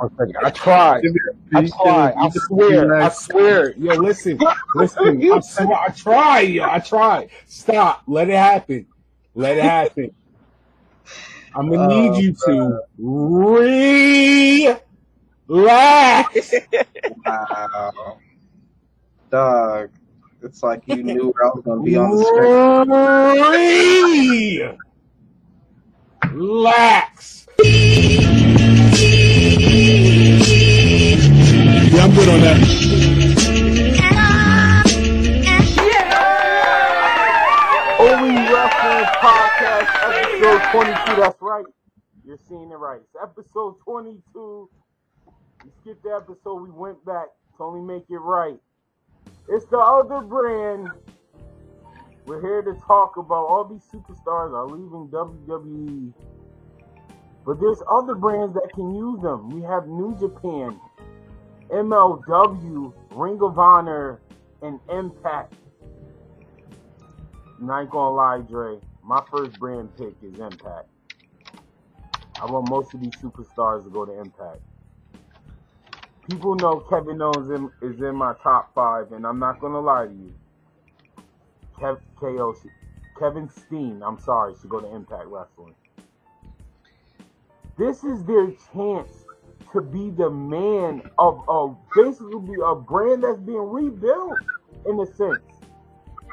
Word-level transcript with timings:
One 0.00 0.16
second. 0.16 0.36
I 0.42 0.48
tried. 0.50 1.04
I 1.54 1.68
tried. 1.68 2.14
I 2.16 2.30
swear. 2.30 2.94
I 2.94 3.08
swear. 3.10 3.74
Yo, 3.76 3.94
listen. 3.96 4.38
Listen. 4.74 5.30
I 5.30 5.40
swear. 5.40 5.74
I 5.74 5.88
tried. 5.88 6.40
Yo, 6.40 6.64
I 6.64 6.78
tried. 6.78 7.28
Stop. 7.46 8.04
Let 8.06 8.30
it 8.30 8.36
happen. 8.36 8.86
Let 9.34 9.58
it 9.58 9.64
happen. 9.64 10.14
I'm 11.54 11.68
gonna 11.68 11.92
oh, 11.92 12.12
need 12.12 12.22
you 12.22 12.32
to 12.46 12.80
relax. 15.46 16.54
Wow. 17.26 18.18
Dog. 19.30 19.90
It's 20.42 20.62
like 20.62 20.82
you 20.86 21.02
knew 21.02 21.34
where 21.34 21.44
I 21.44 21.50
was 21.54 21.62
gonna 21.62 21.82
be 21.82 21.96
on 21.96 22.16
the 22.16 22.24
screen. 24.62 24.78
Relax. 26.32 27.46
Yeah, 29.62 31.16
I'm 32.04 32.14
good 32.14 32.28
on 32.30 32.40
that. 32.40 32.56
Only 38.00 38.36
Wrestling 38.36 39.04
Podcast, 39.20 39.90
episode 40.08 40.62
22. 40.72 41.20
That's 41.20 41.42
right. 41.42 41.64
You're 42.24 42.38
seeing 42.48 42.70
it 42.70 42.76
right. 42.76 43.00
It's 43.02 43.16
episode 43.22 43.74
22. 43.84 44.70
We 45.64 45.70
skipped 45.82 46.04
the 46.04 46.10
episode. 46.10 46.62
We 46.62 46.70
went 46.70 47.04
back 47.04 47.26
to 47.58 47.62
only 47.62 47.82
make 47.82 48.04
it 48.08 48.16
right. 48.16 48.58
It's 49.50 49.66
the 49.66 49.78
other 49.78 50.22
brand. 50.22 50.88
We're 52.24 52.40
here 52.40 52.62
to 52.62 52.72
talk 52.86 53.18
about 53.18 53.44
all 53.44 53.64
these 53.64 53.84
superstars 53.92 54.54
are 54.54 54.66
leaving 54.66 55.08
WWE. 55.08 56.14
But 57.44 57.60
there's 57.60 57.82
other 57.90 58.14
brands 58.14 58.54
that 58.54 58.70
can 58.74 58.94
use 58.94 59.20
them. 59.22 59.50
We 59.50 59.62
have 59.62 59.88
New 59.88 60.16
Japan, 60.18 60.78
MLW, 61.70 62.92
Ring 63.12 63.38
of 63.42 63.58
Honor, 63.58 64.20
and 64.62 64.78
Impact. 64.90 65.54
I'm 67.58 67.66
not 67.66 67.90
gonna 67.90 68.14
lie, 68.14 68.40
Dre. 68.40 68.78
My 69.02 69.22
first 69.30 69.58
brand 69.58 69.90
pick 69.96 70.14
is 70.22 70.38
Impact. 70.38 70.88
I 72.40 72.46
want 72.46 72.68
most 72.68 72.94
of 72.94 73.00
these 73.00 73.14
superstars 73.16 73.84
to 73.84 73.90
go 73.90 74.04
to 74.04 74.12
Impact. 74.18 74.60
People 76.28 76.54
know 76.54 76.80
Kevin 76.88 77.20
Owens 77.20 77.72
is 77.82 78.00
in 78.00 78.14
my 78.14 78.34
top 78.42 78.72
five, 78.74 79.12
and 79.12 79.26
I'm 79.26 79.38
not 79.38 79.60
gonna 79.60 79.80
lie 79.80 80.06
to 80.06 80.12
you. 80.12 80.32
Kev, 81.78 82.00
KO, 82.18 82.54
Kevin 83.18 83.48
Steen, 83.48 84.02
I'm 84.02 84.18
sorry, 84.18 84.54
should 84.60 84.70
go 84.70 84.80
to 84.80 84.94
Impact 84.94 85.26
Wrestling. 85.26 85.74
This 87.80 88.04
is 88.04 88.22
their 88.24 88.52
chance 88.74 89.24
to 89.72 89.80
be 89.80 90.10
the 90.10 90.28
man 90.28 91.00
of, 91.18 91.42
of 91.48 91.78
basically 91.96 92.58
a 92.62 92.74
brand 92.74 93.24
that's 93.24 93.40
being 93.40 93.56
rebuilt 93.56 94.36
in 94.84 95.00
a 95.00 95.06
sense. 95.06 95.40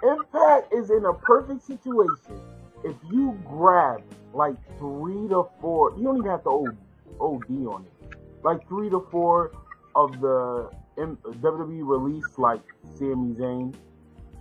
Impact 0.03 0.73
is 0.73 0.89
in 0.89 1.05
a 1.05 1.13
perfect 1.13 1.65
situation 1.65 2.41
if 2.83 2.97
you 3.09 3.39
grab 3.45 4.03
like 4.33 4.57
three 4.77 5.29
to 5.29 5.47
four. 5.61 5.95
You 5.95 6.03
don't 6.03 6.17
even 6.17 6.29
have 6.31 6.43
to 6.43 6.49
OD, 6.49 6.77
OD 7.21 7.49
on 7.65 7.85
it. 7.85 8.17
Like 8.43 8.67
three 8.67 8.89
to 8.89 9.07
four 9.09 9.53
of 9.95 10.19
the 10.19 10.69
M- 10.97 11.17
WWE 11.23 11.87
release, 11.87 12.37
like 12.37 12.59
Sami 12.97 13.35
Zayn, 13.35 13.73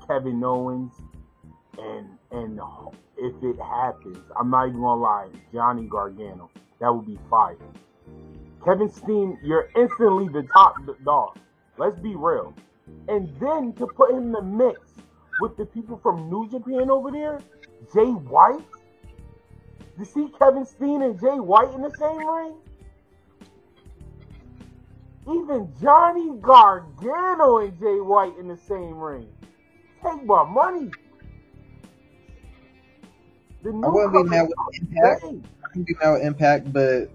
Kevin 0.08 0.42
Owens, 0.42 0.92
and 1.78 2.18
and 2.32 2.58
if 3.16 3.40
it 3.44 3.60
happens, 3.60 4.18
I'm 4.36 4.50
not 4.50 4.66
even 4.70 4.80
gonna 4.80 5.00
lie, 5.00 5.28
Johnny 5.52 5.86
Gargano. 5.86 6.50
That 6.80 6.92
would 6.92 7.06
be 7.06 7.18
fire. 7.30 7.56
Kevin 8.64 8.90
Steen, 8.90 9.38
you're 9.42 9.70
instantly 9.76 10.28
the 10.28 10.46
top 10.52 10.76
dog. 11.04 11.38
Let's 11.78 11.98
be 12.00 12.14
real. 12.16 12.54
And 13.08 13.32
then 13.40 13.72
to 13.74 13.86
put 13.86 14.10
him 14.10 14.18
in 14.18 14.32
the 14.32 14.42
mix 14.42 14.80
with 15.40 15.56
the 15.56 15.66
people 15.66 15.98
from 16.02 16.28
New 16.30 16.48
Japan 16.50 16.90
over 16.90 17.10
there, 17.10 17.40
Jay 17.94 18.10
White. 18.10 18.64
You 19.98 20.04
see 20.04 20.28
Kevin 20.38 20.66
Steen 20.66 21.02
and 21.02 21.18
Jay 21.20 21.38
White 21.38 21.72
in 21.74 21.82
the 21.82 21.90
same 21.98 22.26
ring? 22.26 22.54
Even 25.28 25.72
Johnny 25.80 26.38
Gargano 26.40 27.58
and 27.58 27.78
Jay 27.78 28.00
White 28.00 28.36
in 28.38 28.48
the 28.48 28.56
same 28.56 28.98
ring. 28.98 29.28
Take 30.04 30.24
my 30.24 30.44
money. 30.44 30.90
The 33.62 33.70
I 33.70 33.88
wouldn't 33.88 34.12
be 34.12 34.22
mad 34.30 34.48
with 34.48 34.80
Impact. 34.80 35.46
Great. 35.84 35.98
I 36.00 36.10
can 36.10 36.12
be 36.12 36.12
mad 36.12 36.12
with 36.12 36.22
Impact, 36.22 36.72
but 36.72 37.10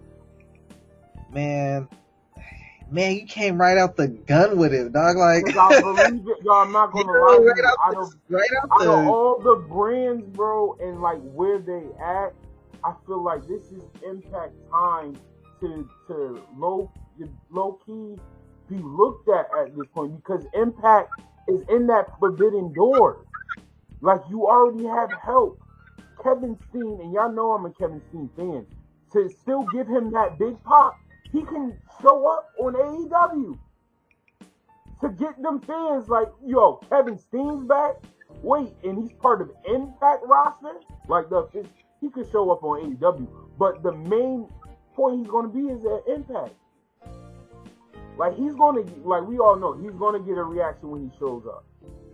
man, 1.34 1.88
man, 2.92 3.16
you 3.16 3.26
came 3.26 3.60
right 3.60 3.78
out 3.78 3.96
the 3.96 4.08
gun 4.08 4.58
with 4.58 4.74
it, 4.74 4.92
dog. 4.92 5.18
Like, 5.18 5.56
I 5.58 5.82
believe 5.82 6.28
it, 6.28 6.38
y'all. 6.44 6.64
I'm 6.64 6.72
not 6.72 6.92
gonna 6.92 7.12
lie 7.12 7.38
right 7.38 7.58
you. 7.58 7.66
out, 7.66 7.94
the, 8.30 8.36
right 8.38 8.50
out 8.64 8.70
out 8.82 8.88
of 8.88 9.08
all 9.08 9.40
the 9.40 9.56
brands, 9.68 10.28
bro, 10.28 10.78
and 10.82 11.02
like 11.02 11.20
where 11.22 11.60
they 11.60 11.84
at, 12.04 12.34
I 12.84 12.94
feel 13.06 13.24
like 13.24 13.48
this 13.48 13.72
is 13.72 13.84
impact 14.06 14.54
time 14.72 15.18
to 15.62 15.90
to 16.08 16.42
low 16.58 16.92
low 17.50 17.80
key 17.86 18.18
be 18.70 18.78
looked 18.84 19.30
at 19.30 19.48
at 19.60 19.76
this 19.76 19.88
point 19.94 20.16
because 20.16 20.46
impact 20.54 21.22
is 21.48 21.62
in 21.70 21.88
that 21.88 22.08
forbidden 22.20 22.74
door. 22.74 23.26
Like 24.02 24.22
you 24.30 24.48
already 24.48 24.86
have 24.86 25.12
help. 25.14 25.60
Kevin 26.24 26.58
Steen, 26.70 27.00
and 27.02 27.14
y'all 27.14 27.32
know 27.32 27.52
I'm 27.52 27.66
a 27.66 27.72
Kevin 27.72 28.02
Steen 28.10 28.30
fan. 28.36 28.66
To 29.14 29.30
still 29.42 29.64
give 29.74 29.88
him 29.88 30.12
that 30.12 30.40
big 30.40 30.62
pop, 30.64 30.98
he 31.32 31.42
can 31.44 31.78
show 32.02 32.28
up 32.28 32.50
on 32.60 32.74
AEW 32.74 33.58
to 35.02 35.10
get 35.10 35.42
them 35.42 35.60
fans 35.62 36.08
like, 36.08 36.28
yo, 36.46 36.76
Kevin 36.90 37.18
Steen's 37.18 37.64
back. 37.64 37.96
Wait, 38.44 38.70
and 38.84 38.98
he's 39.02 39.12
part 39.14 39.42
of 39.42 39.52
Impact 39.66 40.24
roster. 40.26 40.80
Like 41.08 41.30
the 41.30 41.48
he 42.00 42.10
could 42.10 42.30
show 42.32 42.50
up 42.52 42.64
on 42.64 42.96
AEW, 42.96 43.28
but 43.60 43.84
the 43.84 43.92
main 43.92 44.48
point 44.96 45.20
he's 45.20 45.28
to 45.52 45.54
be 45.54 45.68
is 45.68 45.86
at 45.86 46.08
Impact. 46.08 46.54
Like 48.18 48.36
he's 48.36 48.54
to, 48.78 48.86
like 49.04 49.24
we 49.28 49.40
all 49.40 49.56
know, 49.56 49.74
he's 49.74 49.94
to 50.14 50.26
get 50.26 50.38
a 50.38 50.44
reaction 50.44 50.90
when 50.90 51.10
he 51.10 51.18
shows 51.18 51.44
up. 51.46 51.66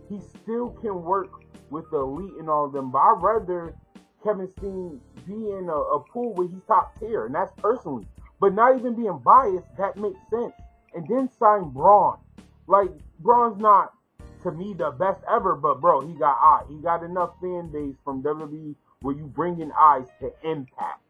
He 0.08 0.20
still 0.42 0.70
can 0.70 1.02
work 1.02 1.44
with 1.70 1.90
the 1.90 1.98
elite 1.98 2.32
and 2.38 2.48
all 2.48 2.64
of 2.64 2.72
them, 2.72 2.90
but 2.90 2.98
I'd 2.98 3.18
rather 3.20 3.74
Kevin 4.22 4.48
Steen 4.58 5.00
being 5.26 5.68
a, 5.68 5.76
a 5.76 6.00
pool 6.00 6.34
where 6.34 6.48
he's 6.48 6.62
top 6.66 6.98
tier, 6.98 7.26
and 7.26 7.34
that's 7.34 7.52
personally. 7.60 8.06
But 8.40 8.54
not 8.54 8.78
even 8.78 8.94
being 8.94 9.18
biased, 9.24 9.76
that 9.76 9.96
makes 9.96 10.18
sense. 10.30 10.52
And 10.94 11.06
then 11.08 11.28
sign 11.38 11.70
Braun. 11.70 12.18
Like 12.66 12.90
Braun's 13.20 13.60
not 13.60 13.94
to 14.42 14.52
me 14.52 14.74
the 14.74 14.90
best 14.92 15.20
ever, 15.30 15.56
but 15.56 15.80
bro, 15.80 16.00
he 16.00 16.14
got 16.14 16.36
eye. 16.40 16.62
He 16.68 16.76
got 16.76 17.02
enough 17.02 17.30
fan 17.40 17.68
base 17.68 17.96
from 18.04 18.22
WWE 18.22 18.74
where 19.00 19.14
you 19.14 19.24
bring 19.24 19.60
in 19.60 19.72
eyes 19.72 20.06
to 20.20 20.32
impact. 20.48 21.02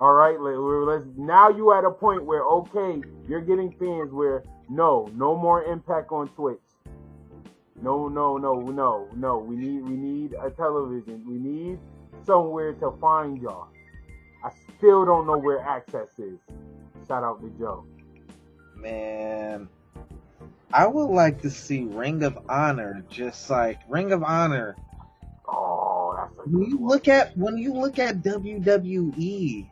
All 0.00 0.14
right, 0.14 0.40
let's 0.40 1.04
now 1.16 1.50
you 1.50 1.74
at 1.74 1.84
a 1.84 1.90
point 1.90 2.24
where 2.24 2.42
okay, 2.42 3.02
you're 3.28 3.42
getting 3.42 3.70
fans 3.78 4.12
where 4.12 4.42
no, 4.68 5.10
no 5.14 5.36
more 5.36 5.64
impact 5.64 6.10
on 6.10 6.28
Twitch. 6.28 6.58
No, 7.82 8.08
no, 8.08 8.36
no, 8.36 8.60
no, 8.60 9.08
no. 9.14 9.38
We 9.38 9.56
need 9.56 9.82
we 9.82 9.96
need 9.96 10.34
a 10.34 10.50
television. 10.50 11.24
We 11.26 11.38
need 11.38 11.78
somewhere 12.24 12.72
to 12.74 12.92
find 13.00 13.40
y'all. 13.40 13.68
I 14.44 14.50
still 14.76 15.04
don't 15.04 15.26
know 15.26 15.38
where 15.38 15.60
access 15.60 16.08
is. 16.18 16.38
Shout 17.06 17.24
out 17.24 17.40
to 17.42 17.50
Joe. 17.58 17.84
Man, 18.76 19.68
I 20.72 20.86
would 20.86 21.10
like 21.10 21.42
to 21.42 21.50
see 21.50 21.84
Ring 21.84 22.22
of 22.22 22.38
Honor, 22.48 23.04
just 23.10 23.50
like 23.50 23.80
Ring 23.88 24.12
of 24.12 24.22
Honor. 24.22 24.76
Oh, 25.46 26.14
that's 26.16 26.38
a 26.38 26.48
When 26.48 26.64
you 26.70 26.78
one. 26.78 26.88
look 26.88 27.08
at 27.08 27.36
when 27.36 27.58
you 27.58 27.74
look 27.74 27.98
at 27.98 28.22
WWE, 28.22 29.66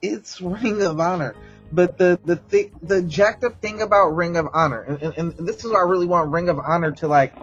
it's 0.00 0.40
Ring 0.40 0.82
of 0.82 1.00
Honor. 1.00 1.34
But 1.72 1.98
the 1.98 2.18
the 2.24 2.36
thing, 2.36 2.72
the 2.82 3.02
jacked 3.02 3.44
up 3.44 3.60
thing 3.60 3.82
about 3.82 4.10
Ring 4.10 4.36
of 4.36 4.48
Honor, 4.52 4.82
and, 4.82 5.02
and, 5.02 5.14
and 5.38 5.48
this 5.48 5.58
is 5.58 5.64
what 5.70 5.76
I 5.78 5.82
really 5.82 6.06
want 6.06 6.30
Ring 6.30 6.48
of 6.48 6.58
Honor 6.58 6.92
to 6.92 7.08
like, 7.08 7.34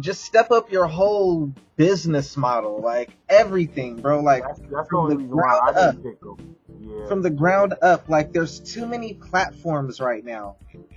just 0.00 0.24
step 0.24 0.50
up 0.50 0.70
your 0.72 0.86
whole 0.86 1.52
business 1.76 2.36
model, 2.36 2.80
like 2.80 3.10
everything, 3.28 3.96
bro. 4.00 4.20
Like 4.20 4.42
That's, 4.42 4.60
that's 4.70 4.88
from 4.88 5.10
the 5.10 5.16
why 5.16 5.70
ground 5.72 5.76
them. 6.02 6.56
Yeah. 6.82 7.06
from 7.08 7.22
the 7.22 7.30
ground 7.30 7.74
up. 7.82 8.08
Like 8.08 8.32
there's 8.32 8.60
too 8.60 8.86
many 8.86 9.14
platforms 9.14 10.00
right 10.00 10.24
now 10.24 10.56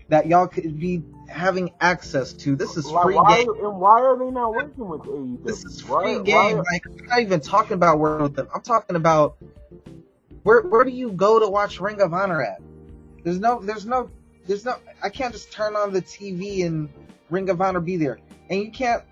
that 0.10 0.28
y'all 0.28 0.48
could 0.48 0.80
be 0.80 1.04
having 1.28 1.72
access 1.82 2.34
to. 2.34 2.56
This 2.56 2.78
is 2.78 2.86
Like, 2.86 3.04
free 3.04 3.16
why, 3.16 3.38
game. 3.40 3.50
And 3.50 3.80
why 3.80 4.02
are 4.02 4.18
they 4.18 4.30
not 4.30 4.54
working 4.54 4.88
with 4.88 5.02
AEW? 5.02 5.44
This 5.44 5.64
is 5.66 5.82
free 5.82 6.18
why- 6.18 6.24
game. 6.24 6.58
Like 6.58 6.84
I'm 6.88 7.06
not 7.08 7.20
even 7.22 7.40
talking 7.42 7.74
about 7.74 8.00
working 8.00 8.24
with 8.24 8.36
them. 8.36 8.48
I'm 8.54 8.62
talking 8.62 8.96
about 8.96 9.38
where 10.44 10.62
where 10.62 10.84
do 10.84 10.92
you 10.92 11.12
go 11.12 11.40
to 11.40 11.48
watch 11.48 11.80
Ring 11.80 12.02
of 12.02 12.14
Honor 12.14 12.42
at? 12.44 12.62
There's 13.24 13.40
no 13.40 13.60
there's 13.62 13.86
no 13.86 14.10
there's 14.46 14.66
no 14.66 14.76
I 15.02 15.10
can't 15.10 15.34
just 15.34 15.52
turn 15.52 15.76
on 15.76 15.94
the 15.94 16.02
TV 16.02 16.66
and 16.66 16.90
Ring 17.30 17.50
of 17.50 17.62
Honor 17.62 17.80
be 17.80 17.98
there. 17.98 18.20
And 18.54 18.64
you 18.64 18.72
can't 18.72 19.04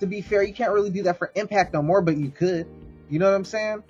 to 0.00 0.06
be 0.06 0.20
fair, 0.20 0.42
you 0.42 0.52
can't 0.52 0.72
really 0.72 0.90
do 0.90 1.02
that 1.04 1.16
for 1.16 1.32
Impact 1.34 1.72
no 1.72 1.80
more, 1.80 2.02
but 2.02 2.16
you 2.18 2.30
could. 2.30 2.66
You 3.08 3.18
know 3.18 3.30
what 3.30 3.36
I'm 3.36 3.44
saying? 3.44 3.82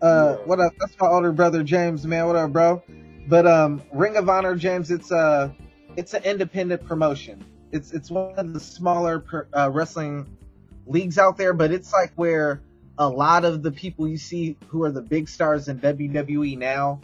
Uh 0.00 0.36
Yeah. 0.38 0.44
what 0.44 0.60
up? 0.60 0.72
That's 0.78 0.94
my 1.00 1.08
older 1.08 1.32
brother 1.32 1.64
James, 1.64 2.06
man. 2.06 2.26
What 2.26 2.36
up, 2.36 2.52
bro? 2.52 2.82
But 3.26 3.46
um, 3.46 3.82
Ring 3.92 4.16
of 4.16 4.28
Honor, 4.28 4.54
James, 4.54 4.90
it's 4.90 5.10
a 5.10 5.54
it's 5.96 6.14
an 6.14 6.22
independent 6.22 6.86
promotion. 6.86 7.44
It's 7.72 7.92
it's 7.92 8.10
one 8.10 8.34
of 8.38 8.54
the 8.54 8.60
smaller 8.60 9.18
per, 9.18 9.48
uh, 9.52 9.70
wrestling 9.70 10.38
leagues 10.86 11.18
out 11.18 11.36
there, 11.36 11.52
but 11.52 11.72
it's 11.72 11.92
like 11.92 12.12
where 12.14 12.62
a 12.96 13.08
lot 13.08 13.44
of 13.44 13.62
the 13.62 13.72
people 13.72 14.08
you 14.08 14.18
see 14.18 14.56
who 14.68 14.84
are 14.84 14.92
the 14.92 15.02
big 15.02 15.28
stars 15.28 15.68
in 15.68 15.80
WWE 15.80 16.56
now, 16.56 17.00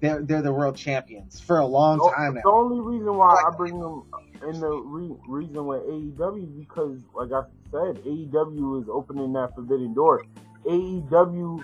they're 0.00 0.22
they're 0.22 0.42
the 0.42 0.52
world 0.52 0.76
champions 0.76 1.38
for 1.38 1.58
a 1.58 1.66
long 1.66 1.98
time 2.16 2.34
now. 2.34 2.40
The 2.42 2.50
only 2.50 2.80
reason 2.80 3.14
why 3.14 3.34
like, 3.34 3.46
I 3.46 3.56
bring 3.56 3.78
them 3.78 4.04
in 4.42 4.60
the 4.60 4.70
re- 4.70 5.16
reason 5.28 5.66
with 5.66 5.82
AEW 5.82 6.58
because, 6.58 6.98
like 7.14 7.32
I 7.32 7.42
said, 7.70 8.02
AEW 8.04 8.82
is 8.82 8.88
opening 8.88 9.32
that 9.34 9.54
forbidden 9.54 9.94
door. 9.94 10.24
AEW, 10.64 11.62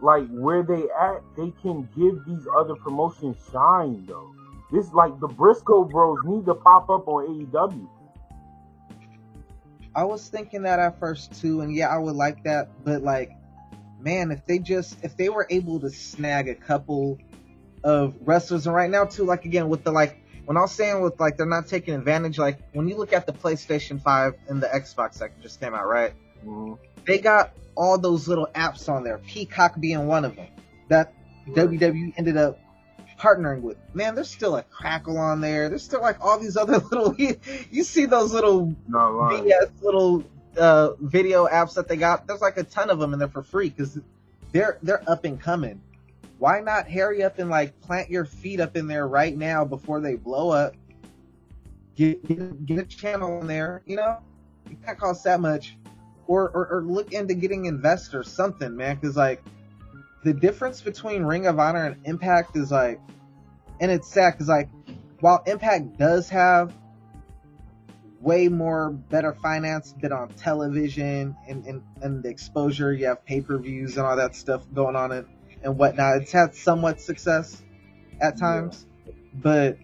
like 0.00 0.28
where 0.28 0.62
they 0.62 0.84
at, 1.00 1.22
they 1.36 1.52
can 1.62 1.88
give 1.96 2.24
these 2.26 2.46
other 2.56 2.74
promotions 2.74 3.36
shine 3.52 4.04
though. 4.06 4.34
This 4.70 4.92
like 4.92 5.18
the 5.20 5.28
Briscoe 5.28 5.84
Bros 5.84 6.18
need 6.24 6.46
to 6.46 6.54
pop 6.54 6.90
up 6.90 7.08
on 7.08 7.46
AEW. 7.46 7.88
I 9.94 10.04
was 10.04 10.28
thinking 10.28 10.62
that 10.62 10.78
at 10.78 10.98
first 11.00 11.40
too, 11.40 11.62
and 11.62 11.74
yeah, 11.74 11.88
I 11.88 11.98
would 11.98 12.14
like 12.14 12.44
that, 12.44 12.68
but 12.84 13.02
like, 13.02 13.32
man, 13.98 14.30
if 14.30 14.46
they 14.46 14.58
just 14.58 15.02
if 15.02 15.16
they 15.16 15.28
were 15.28 15.46
able 15.50 15.80
to 15.80 15.90
snag 15.90 16.48
a 16.48 16.54
couple 16.54 17.18
of 17.82 18.14
wrestlers, 18.24 18.66
and 18.66 18.76
right 18.76 18.90
now 18.90 19.04
too, 19.04 19.24
like 19.24 19.44
again 19.44 19.68
with 19.68 19.82
the 19.84 19.90
like 19.90 20.22
when 20.48 20.56
I 20.56 20.60
was 20.60 20.72
saying 20.72 21.02
with 21.02 21.20
like 21.20 21.36
they're 21.36 21.44
not 21.44 21.66
taking 21.66 21.92
advantage, 21.92 22.38
like 22.38 22.58
when 22.72 22.88
you 22.88 22.96
look 22.96 23.12
at 23.12 23.26
the 23.26 23.34
PlayStation 23.34 24.00
5 24.00 24.32
and 24.48 24.62
the 24.62 24.66
Xbox 24.66 25.18
that 25.18 25.38
just 25.42 25.60
came 25.60 25.74
out, 25.74 25.86
right? 25.86 26.14
Mm-hmm. 26.42 26.72
They 27.06 27.18
got 27.18 27.52
all 27.74 27.98
those 27.98 28.26
little 28.26 28.48
apps 28.54 28.88
on 28.88 29.04
there, 29.04 29.18
Peacock 29.18 29.78
being 29.78 30.06
one 30.06 30.24
of 30.24 30.36
them, 30.36 30.46
that 30.88 31.12
WWE 31.48 32.14
ended 32.16 32.38
up 32.38 32.58
partnering 33.20 33.60
with. 33.60 33.76
Man, 33.92 34.14
there's 34.14 34.30
still 34.30 34.56
a 34.56 34.62
crackle 34.62 35.18
on 35.18 35.42
there. 35.42 35.68
There's 35.68 35.82
still 35.82 36.00
like 36.00 36.24
all 36.24 36.38
these 36.38 36.56
other 36.56 36.78
little. 36.90 37.14
You 37.14 37.84
see 37.84 38.06
those 38.06 38.32
little 38.32 38.74
BS 38.90 39.82
little 39.82 40.24
uh, 40.56 40.94
video 40.98 41.46
apps 41.46 41.74
that 41.74 41.88
they 41.88 41.98
got. 41.98 42.26
There's 42.26 42.40
like 42.40 42.56
a 42.56 42.64
ton 42.64 42.88
of 42.88 42.98
them 42.98 43.12
in 43.12 43.18
there 43.18 43.28
for 43.28 43.42
free 43.42 43.68
because 43.68 43.98
they're 44.52 44.78
they're 44.82 45.02
up 45.06 45.26
and 45.26 45.38
coming 45.38 45.82
why 46.38 46.60
not 46.60 46.88
hurry 46.88 47.22
up 47.22 47.38
and 47.38 47.50
like 47.50 47.80
plant 47.80 48.10
your 48.10 48.24
feet 48.24 48.60
up 48.60 48.76
in 48.76 48.86
there 48.86 49.06
right 49.06 49.36
now 49.36 49.64
before 49.64 50.00
they 50.00 50.14
blow 50.14 50.50
up? 50.50 50.74
Get 51.96 52.26
get, 52.26 52.66
get 52.66 52.78
a 52.78 52.84
channel 52.84 53.40
in 53.40 53.46
there, 53.46 53.82
you 53.86 53.96
know. 53.96 54.18
It 54.70 54.84
can't 54.84 54.98
cost 54.98 55.24
that 55.24 55.40
much, 55.40 55.76
or, 56.26 56.48
or 56.50 56.68
or 56.68 56.82
look 56.82 57.12
into 57.12 57.34
getting 57.34 57.64
investors, 57.64 58.30
something, 58.30 58.76
man. 58.76 58.96
Because 58.96 59.16
like 59.16 59.42
the 60.22 60.32
difference 60.32 60.80
between 60.80 61.24
Ring 61.24 61.46
of 61.46 61.58
Honor 61.58 61.86
and 61.86 61.96
Impact 62.04 62.56
is 62.56 62.70
like, 62.70 63.00
and 63.80 63.90
it's 63.90 64.08
sad 64.08 64.34
because 64.34 64.48
like 64.48 64.68
while 65.20 65.42
Impact 65.46 65.98
does 65.98 66.28
have 66.28 66.72
way 68.20 68.48
more 68.48 68.90
better 68.90 69.32
finance 69.32 69.94
than 70.00 70.12
on 70.12 70.28
television 70.30 71.36
and, 71.48 71.64
and, 71.66 71.82
and 72.02 72.22
the 72.22 72.28
exposure, 72.28 72.92
you 72.92 73.06
have 73.06 73.24
pay 73.24 73.40
per 73.40 73.58
views 73.58 73.96
and 73.96 74.06
all 74.06 74.16
that 74.16 74.34
stuff 74.36 74.62
going 74.74 74.96
on 74.96 75.12
in 75.12 75.26
and 75.62 75.78
whatnot. 75.78 76.22
It's 76.22 76.32
had 76.32 76.54
somewhat 76.54 77.00
success 77.00 77.62
at 78.20 78.38
times, 78.38 78.86
yeah. 79.06 79.12
but 79.34 79.78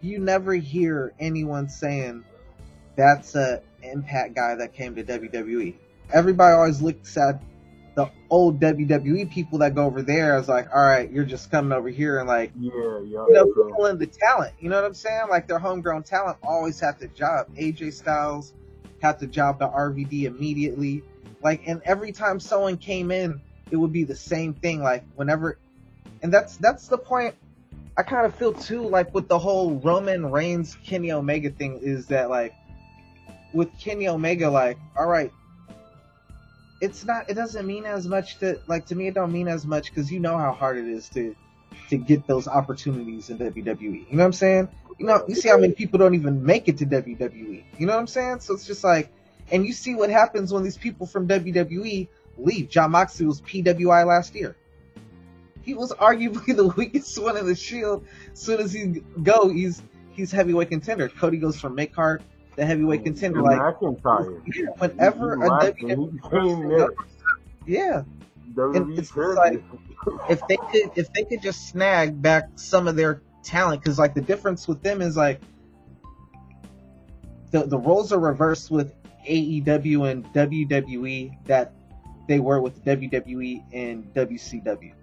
you 0.00 0.18
never 0.18 0.54
hear 0.54 1.12
anyone 1.18 1.68
saying 1.68 2.24
that's 2.96 3.34
a 3.34 3.62
impact 3.82 4.34
guy 4.34 4.54
that 4.56 4.74
came 4.74 4.94
to 4.96 5.04
WWE. 5.04 5.74
Everybody 6.12 6.54
always 6.54 6.82
looks 6.82 7.16
at 7.16 7.42
the 7.94 8.10
old 8.30 8.60
WWE 8.60 9.30
people 9.30 9.58
that 9.58 9.74
go 9.74 9.84
over 9.84 10.02
there 10.02 10.36
as 10.36 10.48
like, 10.48 10.68
all 10.74 10.82
right, 10.82 11.10
you're 11.10 11.24
just 11.24 11.50
coming 11.50 11.72
over 11.72 11.88
here 11.88 12.18
and 12.18 12.28
like, 12.28 12.52
yeah, 12.58 12.72
yeah, 12.72 13.26
you 13.28 13.32
know, 13.32 13.72
pulling 13.74 13.98
the 13.98 14.06
talent. 14.06 14.54
You 14.60 14.70
know 14.70 14.76
what 14.76 14.84
I'm 14.84 14.94
saying? 14.94 15.26
Like 15.28 15.46
their 15.46 15.58
homegrown 15.58 16.04
talent 16.04 16.38
always 16.42 16.80
had 16.80 16.98
the 16.98 17.08
job. 17.08 17.54
AJ 17.56 17.92
Styles 17.92 18.54
had 19.02 19.18
the 19.18 19.26
job 19.26 19.58
to 19.58 19.68
RVD 19.68 20.24
immediately. 20.24 21.02
Like, 21.42 21.62
and 21.66 21.82
every 21.84 22.12
time 22.12 22.40
someone 22.40 22.78
came 22.78 23.10
in 23.10 23.40
it 23.72 23.76
would 23.76 23.92
be 23.92 24.04
the 24.04 24.14
same 24.14 24.54
thing. 24.54 24.82
Like 24.82 25.02
whenever, 25.16 25.58
and 26.22 26.32
that's 26.32 26.58
that's 26.58 26.86
the 26.86 26.98
point. 26.98 27.34
I 27.96 28.02
kind 28.02 28.24
of 28.24 28.34
feel 28.36 28.52
too 28.52 28.82
like 28.82 29.12
with 29.12 29.28
the 29.28 29.38
whole 29.38 29.74
Roman 29.74 30.30
Reigns 30.30 30.76
Kenny 30.84 31.10
Omega 31.10 31.50
thing 31.50 31.80
is 31.82 32.06
that 32.06 32.30
like 32.30 32.54
with 33.52 33.68
Kenny 33.78 34.08
Omega, 34.08 34.48
like 34.50 34.78
all 34.96 35.06
right, 35.06 35.32
it's 36.80 37.04
not. 37.04 37.28
It 37.28 37.34
doesn't 37.34 37.66
mean 37.66 37.86
as 37.86 38.06
much 38.06 38.38
to 38.38 38.60
like 38.66 38.86
to 38.86 38.94
me. 38.94 39.08
It 39.08 39.14
don't 39.14 39.32
mean 39.32 39.48
as 39.48 39.66
much 39.66 39.88
because 39.88 40.12
you 40.12 40.20
know 40.20 40.36
how 40.36 40.52
hard 40.52 40.76
it 40.76 40.86
is 40.86 41.08
to 41.10 41.34
to 41.88 41.96
get 41.96 42.26
those 42.26 42.46
opportunities 42.46 43.30
in 43.30 43.38
WWE. 43.38 43.80
You 43.80 43.90
know 43.90 44.04
what 44.10 44.24
I'm 44.24 44.32
saying? 44.32 44.68
You 44.98 45.06
know, 45.06 45.24
you 45.26 45.34
see 45.34 45.48
how 45.48 45.56
many 45.56 45.72
people 45.72 45.98
don't 45.98 46.14
even 46.14 46.44
make 46.44 46.68
it 46.68 46.78
to 46.78 46.86
WWE. 46.86 47.64
You 47.78 47.86
know 47.86 47.94
what 47.94 48.00
I'm 48.00 48.06
saying? 48.06 48.40
So 48.40 48.54
it's 48.54 48.66
just 48.66 48.84
like, 48.84 49.10
and 49.50 49.66
you 49.66 49.72
see 49.72 49.94
what 49.94 50.10
happens 50.10 50.52
when 50.52 50.62
these 50.62 50.76
people 50.76 51.06
from 51.06 51.26
WWE 51.26 52.08
leave. 52.42 52.68
Jon 52.68 52.90
Moxley 52.90 53.26
was 53.26 53.40
PWI 53.42 54.06
last 54.06 54.34
year. 54.34 54.56
He 55.62 55.74
was 55.74 55.92
arguably 55.92 56.56
the 56.56 56.68
weakest 56.68 57.20
one 57.20 57.36
in 57.36 57.46
the 57.46 57.54
Shield. 57.54 58.04
As 58.32 58.40
soon 58.40 58.60
as 58.60 58.72
he 58.72 59.02
go, 59.22 59.48
he's 59.48 59.82
he's 60.12 60.30
heavyweight 60.30 60.70
contender. 60.70 61.08
Cody 61.08 61.38
goes 61.38 61.58
from 61.60 61.74
mid 61.74 61.92
card 61.92 62.22
to 62.56 62.64
heavyweight 62.64 63.04
contender. 63.04 63.42
Like 63.42 63.80
whenever 63.80 65.34
a 65.34 65.48
WWE 65.48 66.88
yeah, 67.66 68.02
it's 68.56 69.16
like 69.16 69.62
if 70.28 70.46
they 70.48 70.56
could 70.56 70.90
if 70.96 71.12
they 71.12 71.24
could 71.24 71.42
just 71.42 71.68
snag 71.68 72.20
back 72.20 72.48
some 72.56 72.88
of 72.88 72.96
their 72.96 73.22
talent, 73.42 73.82
because 73.82 73.98
like 73.98 74.14
the 74.14 74.20
difference 74.20 74.66
with 74.66 74.82
them 74.82 75.00
is 75.00 75.16
like 75.16 75.40
the 77.50 77.64
the 77.64 77.78
roles 77.78 78.12
are 78.12 78.18
reversed 78.18 78.70
with 78.70 78.94
AEW 79.28 80.10
and 80.10 80.24
WWE 80.32 81.44
that 81.44 81.72
they 82.28 82.40
were 82.40 82.60
with 82.60 82.84
WWE 82.84 83.62
and 83.72 84.12
WCW. 84.14 84.94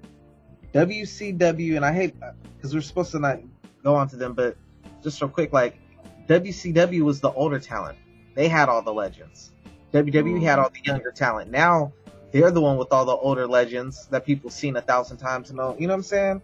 WCW, 0.74 1.76
and 1.76 1.86
I 1.86 1.94
hate 1.94 2.16
because 2.56 2.74
we're 2.74 2.82
supposed 2.82 3.12
to 3.12 3.20
not 3.20 3.40
go 3.84 3.96
on 3.96 4.08
to 4.10 4.16
them, 4.16 4.34
but 4.34 4.58
just 5.02 5.22
real 5.22 5.30
quick, 5.30 5.54
like 5.54 5.80
WCW 6.28 7.02
was 7.02 7.20
the 7.20 7.32
older 7.32 7.60
talent. 7.60 7.98
They 8.36 8.48
had 8.48 8.70
all 8.70 8.82
the 8.82 8.94
legends. 8.94 9.52
WWE 9.94 10.12
mm-hmm. 10.12 10.44
had 10.44 10.60
all 10.60 10.70
the 10.70 10.82
younger 10.84 11.12
talent. 11.12 11.50
Now 11.50 11.92
they're 12.32 12.52
the 12.52 12.62
one 12.62 12.78
with 12.78 12.92
all 12.92 13.06
the 13.06 13.16
older 13.16 13.48
legends 13.48 14.06
that 14.08 14.26
people 14.26 14.50
seen 14.50 14.76
a 14.76 14.82
thousand 14.82 15.18
times. 15.18 15.50
And 15.50 15.58
know, 15.58 15.76
you 15.80 15.88
know 15.88 15.94
what 15.94 15.98
I'm 15.98 16.04
saying? 16.04 16.42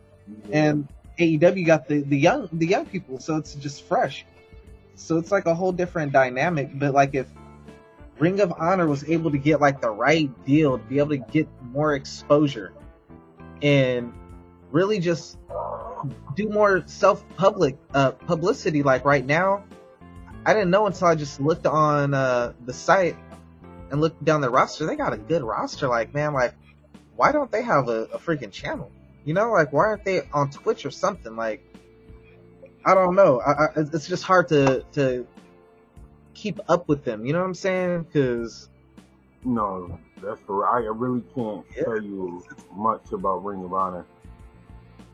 And 0.52 0.88
AEW 1.20 1.66
got 1.66 1.88
the, 1.88 2.02
the 2.02 2.18
young 2.18 2.50
the 2.52 2.66
young 2.66 2.86
people, 2.86 3.20
so 3.20 3.38
it's 3.38 3.54
just 3.56 3.84
fresh. 3.84 4.26
So 4.96 5.18
it's 5.18 5.32
like 5.32 5.46
a 5.46 5.54
whole 5.54 5.72
different 5.72 6.12
dynamic. 6.12 6.72
But 6.74 6.94
like 6.94 7.14
if 7.14 7.28
Ring 8.20 8.40
of 8.40 8.54
Honor 8.58 8.88
was 8.88 9.08
able 9.10 9.32
to 9.32 9.38
get 9.38 9.60
like 9.60 9.82
the 9.82 9.90
right 9.90 10.30
deal 10.46 10.78
to 10.78 10.84
be 10.84 11.00
able 11.00 11.10
to 11.10 11.18
get 11.18 11.48
more 11.62 11.96
exposure 11.96 12.74
and 13.62 14.14
really 14.72 15.00
just 15.00 15.38
do 16.36 16.50
more 16.50 16.84
self 16.86 17.24
public 17.36 17.78
uh, 17.94 18.12
publicity. 18.12 18.84
Like 18.84 19.06
right 19.06 19.26
now, 19.26 19.66
I 20.46 20.54
didn't 20.54 20.70
know 20.70 20.86
until 20.86 21.08
I 21.08 21.16
just 21.16 21.42
looked 21.42 21.66
on 21.66 22.14
uh, 22.14 22.54
the 22.66 22.74
site 22.74 23.18
and 23.92 24.00
looked 24.00 24.24
down 24.24 24.42
the 24.42 24.50
roster. 24.50 24.86
They 24.86 24.96
got 24.96 25.14
a 25.14 25.18
good 25.18 25.44
roster. 25.44 25.88
Like 25.88 26.14
man, 26.14 26.34
like 26.34 26.54
why 27.16 27.32
don't 27.32 27.52
they 27.52 27.64
have 27.64 27.90
a, 27.90 28.04
a 28.06 28.20
freaking 28.20 28.52
channel? 28.52 28.92
You 29.26 29.34
know, 29.34 29.52
like 29.52 29.74
why 29.74 29.86
aren't 29.88 30.06
they 30.06 30.22
on 30.34 30.52
Twitch 30.52 30.86
or 30.86 30.92
something? 30.92 31.36
Like 31.36 31.64
I 32.86 32.94
don't 32.94 33.16
know. 33.16 33.42
I, 33.42 33.52
I, 33.52 33.68
it's 33.76 34.08
just 34.08 34.24
hard 34.24 34.48
to 34.50 34.86
to 34.94 35.28
keep 36.36 36.60
up 36.70 36.88
with 36.88 37.04
them. 37.04 37.26
You 37.26 37.34
know 37.34 37.40
what 37.40 37.48
I'm 37.48 37.56
saying? 37.56 38.04
Because 38.04 38.70
no, 39.44 39.98
that's 40.22 40.40
for 40.42 40.68
I 40.68 40.80
really 40.80 41.24
can't 41.34 41.66
yeah. 41.76 41.84
tell 41.84 42.02
you 42.02 42.44
much 42.74 43.12
about 43.12 43.44
Ring 43.44 43.64
of 43.64 43.74
Honor, 43.74 44.06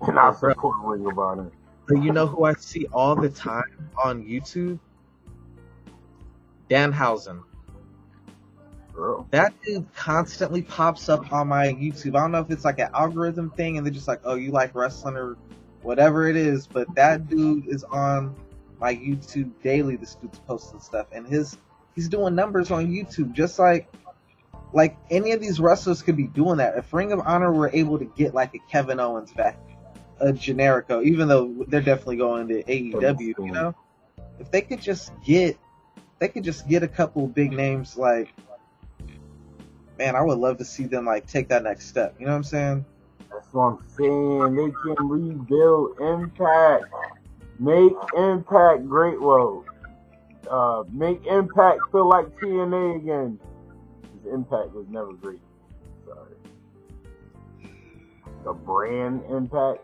oh, 0.01 0.07
and 0.07 0.19
I 0.19 0.33
support 0.33 0.75
Ring 0.83 1.05
of 1.05 1.17
Honor. 1.17 1.51
But 1.87 2.03
you 2.03 2.11
know 2.11 2.27
who 2.27 2.43
I 2.43 2.53
see 2.53 2.87
all 2.87 3.15
the 3.15 3.29
time 3.29 3.89
on 4.03 4.25
YouTube? 4.25 4.79
Danhausen. 6.69 7.43
That 9.31 9.53
dude 9.63 9.93
constantly 9.93 10.61
pops 10.61 11.09
up 11.09 11.31
on 11.31 11.47
my 11.47 11.67
YouTube. 11.67 12.15
I 12.15 12.21
don't 12.21 12.31
know 12.31 12.39
if 12.39 12.51
it's 12.51 12.65
like 12.65 12.79
an 12.79 12.89
algorithm 12.93 13.49
thing 13.49 13.77
and 13.77 13.85
they're 13.85 13.93
just 13.93 14.07
like, 14.07 14.21
oh, 14.25 14.35
you 14.35 14.51
like 14.51 14.75
wrestling 14.75 15.15
or 15.15 15.37
whatever 15.81 16.27
it 16.27 16.35
is, 16.35 16.67
but 16.67 16.93
that 16.95 17.27
dude 17.27 17.67
is 17.67 17.83
on 17.85 18.35
my 18.81 18.93
YouTube 18.93 19.51
daily. 19.61 19.95
This 19.95 20.15
dude's 20.15 20.39
posting 20.39 20.81
stuff, 20.81 21.07
and 21.13 21.25
his 21.25 21.57
he's 21.95 22.09
doing 22.09 22.35
numbers 22.35 22.71
on 22.71 22.87
YouTube, 22.87 23.31
just 23.33 23.59
like 23.59 23.87
like 24.73 24.97
any 25.09 25.31
of 25.31 25.41
these 25.41 25.59
wrestlers 25.59 26.01
could 26.01 26.17
be 26.17 26.27
doing 26.27 26.57
that. 26.57 26.77
If 26.77 26.91
Ring 26.91 27.11
of 27.11 27.19
Honor 27.19 27.51
were 27.51 27.69
able 27.71 27.99
to 27.99 28.05
get 28.05 28.33
like 28.33 28.55
a 28.55 28.59
Kevin 28.69 28.99
Owens 28.99 29.31
back, 29.31 29.59
a 30.19 30.27
Generico, 30.33 31.03
even 31.03 31.27
though 31.27 31.65
they're 31.67 31.81
definitely 31.81 32.17
going 32.17 32.47
to 32.49 32.63
AEW, 32.63 33.19
you 33.19 33.51
know, 33.51 33.75
if 34.39 34.49
they 34.51 34.61
could 34.61 34.81
just 34.81 35.11
get, 35.23 35.57
they 36.19 36.27
could 36.27 36.43
just 36.43 36.67
get 36.67 36.83
a 36.83 36.87
couple 36.87 37.27
big 37.27 37.51
names 37.51 37.97
like, 37.97 38.33
man, 39.97 40.15
I 40.15 40.21
would 40.21 40.37
love 40.37 40.57
to 40.59 40.65
see 40.65 40.85
them 40.85 41.05
like 41.05 41.27
take 41.27 41.49
that 41.49 41.63
next 41.63 41.87
step. 41.87 42.15
You 42.19 42.25
know 42.25 42.31
what 42.31 42.37
I'm 42.37 42.43
saying? 42.43 42.85
That's 43.31 43.53
what 43.53 43.63
I'm 43.63 43.79
saying. 43.97 44.55
They 44.55 44.95
can 44.95 45.09
rebuild 45.09 45.99
Impact. 45.99 46.85
Make 47.61 47.93
Impact 48.17 48.87
great. 48.89 49.21
Well, 49.21 49.63
uh, 50.49 50.83
make 50.91 51.23
Impact 51.27 51.79
feel 51.91 52.09
like 52.09 52.25
TNA 52.39 52.95
again. 52.95 53.39
'Cause 54.01 54.33
Impact 54.33 54.73
was 54.73 54.87
never 54.89 55.13
great. 55.13 55.39
Sorry. 56.07 56.35
The 58.43 58.53
brand 58.53 59.23
Impact. 59.29 59.81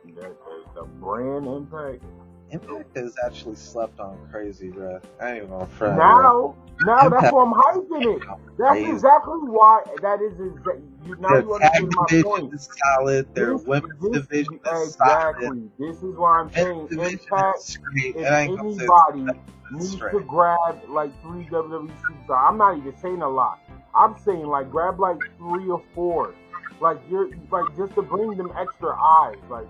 The, 0.73 0.83
brand 0.99 1.45
Impact. 1.45 2.03
Impact 2.49 2.97
is 2.97 3.15
actually 3.23 3.55
slept 3.55 3.99
on 3.99 4.17
crazy, 4.31 4.69
bro. 4.71 4.99
I 5.21 5.27
ain't 5.33 5.37
even 5.37 5.49
gonna 5.49 5.65
front. 5.67 5.97
Now, 5.99 6.55
now 6.81 7.09
that's 7.09 7.25
Impact- 7.31 7.33
why 7.35 7.43
I'm 7.43 7.53
hyping 7.53 8.15
it. 8.17 8.23
That's 8.57 8.79
exactly 8.79 9.37
why. 9.39 9.83
That 10.01 10.19
is 10.21 10.33
exactly. 10.39 10.81
You, 11.07 11.15
now 11.17 11.29
Their 11.29 11.41
you 11.41 11.59
tag 11.59 11.71
understand 11.75 11.93
my 11.95 12.05
division 12.09 12.23
point. 12.29 12.53
is 12.53 12.69
solid. 12.95 13.35
Their 13.35 13.53
This- 13.57 13.65
women's 13.65 13.99
this- 14.01 14.11
division 14.11 14.53
is 14.55 14.59
oh, 14.65 14.85
solid. 14.85 15.71
This 15.79 15.97
is 16.03 16.15
why 16.15 16.39
I'm 16.39 16.51
saying 16.51 16.87
Impact. 16.91 17.77
If 17.95 18.31
I 18.31 18.41
ain't 18.41 18.57
gonna 18.57 18.69
anybody 18.69 19.39
needs 19.71 19.91
straight. 19.91 20.11
to 20.13 20.19
grab 20.21 20.79
like 20.89 21.11
three 21.21 21.45
WWE 21.45 21.91
superstars, 22.01 22.49
I'm 22.49 22.57
not 22.57 22.77
even 22.77 22.95
saying 22.97 23.21
a 23.21 23.29
lot. 23.29 23.59
I'm 23.95 24.17
saying 24.19 24.45
like 24.45 24.69
grab 24.71 24.99
like 24.99 25.17
three 25.37 25.69
or 25.69 25.81
four, 25.95 26.33
like 26.81 26.99
you're 27.09 27.29
like 27.51 27.75
just 27.75 27.95
to 27.95 28.01
bring 28.01 28.37
them 28.37 28.51
extra 28.57 28.95
eyes. 28.95 29.37
Like 29.49 29.67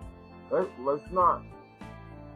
let's 0.51 0.70
let's 0.79 1.03
not 1.12 1.44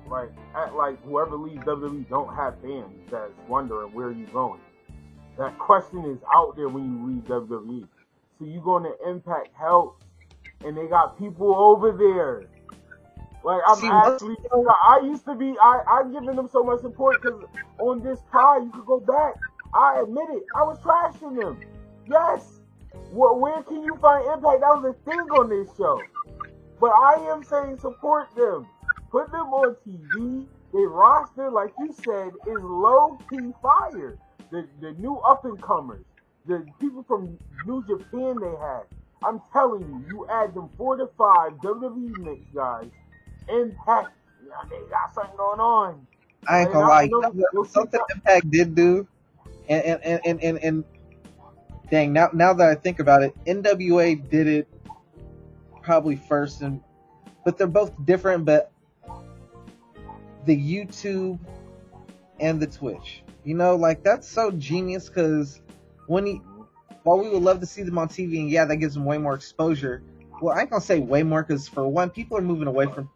like 0.09 0.29
act 0.55 0.73
like 0.75 1.01
whoever 1.03 1.35
leaves 1.35 1.63
WWE 1.63 2.07
don't 2.09 2.33
have 2.35 2.55
fans 2.61 2.93
that's 3.09 3.31
wondering 3.47 3.93
where 3.93 4.11
you 4.11 4.27
going. 4.27 4.59
That 5.37 5.57
question 5.57 6.03
is 6.05 6.19
out 6.33 6.55
there 6.55 6.67
when 6.69 6.83
you 6.85 7.07
leave 7.07 7.23
WWE. 7.23 7.87
So 8.41 8.47
you 8.47 8.59
going 8.59 8.85
to 8.85 8.95
Impact 9.07 9.49
Health, 9.55 9.97
and 10.65 10.75
they 10.75 10.87
got 10.87 11.19
people 11.19 11.53
over 11.55 11.91
there. 11.91 12.49
Like 13.43 13.61
I'm 13.67 13.77
See, 13.77 13.87
actually, 13.87 14.35
I 14.51 15.01
used 15.03 15.25
to 15.25 15.35
be, 15.35 15.53
I 15.61 15.83
I'm 15.87 16.11
giving 16.11 16.35
them 16.35 16.49
so 16.51 16.63
much 16.63 16.81
support 16.81 17.21
because 17.21 17.43
on 17.77 18.01
this 18.01 18.19
pod 18.31 18.63
you 18.63 18.71
could 18.71 18.87
go 18.87 18.99
back. 18.99 19.35
I 19.75 20.01
admit 20.01 20.23
it, 20.31 20.43
I 20.55 20.63
was 20.63 20.79
trashing 20.79 21.39
them. 21.39 21.59
Yes. 22.09 22.61
Well, 23.11 23.39
where 23.39 23.61
can 23.61 23.83
you 23.83 23.95
find 24.01 24.25
Impact? 24.25 24.61
That 24.61 24.81
was 24.81 24.95
a 24.95 25.09
thing 25.09 25.19
on 25.19 25.49
this 25.49 25.69
show. 25.77 26.01
But 26.79 26.93
I 26.93 27.27
am 27.31 27.43
saying 27.43 27.77
support 27.77 28.33
them. 28.35 28.65
Put 29.11 29.31
them 29.31 29.53
on 29.53 29.75
TV. 29.87 30.47
Their 30.73 30.87
roster, 30.87 31.51
like 31.51 31.73
you 31.77 31.93
said, 31.93 32.31
is 32.47 32.59
low 32.59 33.19
key 33.29 33.53
fire. 33.61 34.17
The 34.49 34.67
the 34.79 34.93
new 34.93 35.17
up 35.17 35.45
and 35.45 35.61
comers, 35.61 36.05
the 36.45 36.65
people 36.79 37.03
from 37.03 37.37
New 37.65 37.83
Japan 37.87 38.39
they 38.39 38.55
had. 38.59 38.83
I'm 39.23 39.39
telling 39.53 39.81
you, 39.81 40.03
you 40.09 40.27
add 40.27 40.55
them 40.55 40.69
four 40.77 40.97
to 40.97 41.07
five 41.17 41.53
WWE 41.61 42.17
mix 42.17 42.41
guys, 42.55 42.89
Impact. 43.47 44.09
Yeah, 44.43 44.53
they 44.69 44.77
got 44.89 45.13
something 45.13 45.37
going 45.37 45.59
on. 45.59 46.07
I 46.47 46.61
ain't 46.61 46.71
gonna 46.73 46.87
lie. 46.87 47.05
know- 47.05 47.17
You 47.17 47.21
know, 47.21 47.47
you'll 47.53 47.65
see 47.65 47.71
something 47.73 47.99
Impact 48.15 48.49
did 48.49 48.73
do, 48.75 49.07
and 49.69 49.83
and, 49.83 50.01
and, 50.03 50.21
and, 50.25 50.41
and 50.43 50.57
and 50.63 50.83
dang, 51.91 52.13
now 52.13 52.29
now 52.33 52.53
that 52.53 52.67
I 52.69 52.75
think 52.75 52.99
about 52.99 53.21
it, 53.21 53.35
NWA 53.45 54.27
did 54.29 54.47
it 54.47 54.67
probably 55.83 56.15
first, 56.15 56.61
and 56.63 56.81
but 57.45 57.59
they're 57.59 57.67
both 57.67 57.91
different. 58.05 58.45
But 58.45 58.71
the 60.45 60.57
YouTube 60.57 61.37
and 62.39 62.59
the 62.59 62.65
Twitch, 62.65 63.21
you 63.43 63.53
know, 63.53 63.75
like 63.75 64.01
that's 64.03 64.27
so 64.27 64.49
genius 64.49 65.07
because 65.09 65.61
when 66.07 66.25
he, 66.25 66.41
while 67.03 67.19
we 67.19 67.29
would 67.29 67.41
love 67.41 67.59
to 67.59 67.65
see 67.65 67.83
them 67.83 67.97
on 67.97 68.07
TV, 68.07 68.39
and 68.39 68.49
yeah, 68.49 68.65
that 68.65 68.77
gives 68.77 68.93
them 68.93 69.05
way 69.05 69.17
more 69.17 69.33
exposure. 69.33 70.03
Well, 70.41 70.55
I 70.55 70.61
ain't 70.61 70.69
gonna 70.69 70.81
say 70.81 70.99
way 70.99 71.23
more 71.23 71.43
because 71.43 71.67
for 71.67 71.87
one, 71.87 72.09
people 72.09 72.37
are 72.37 72.41
moving 72.41 72.67
away 72.67 72.87
from 72.87 73.09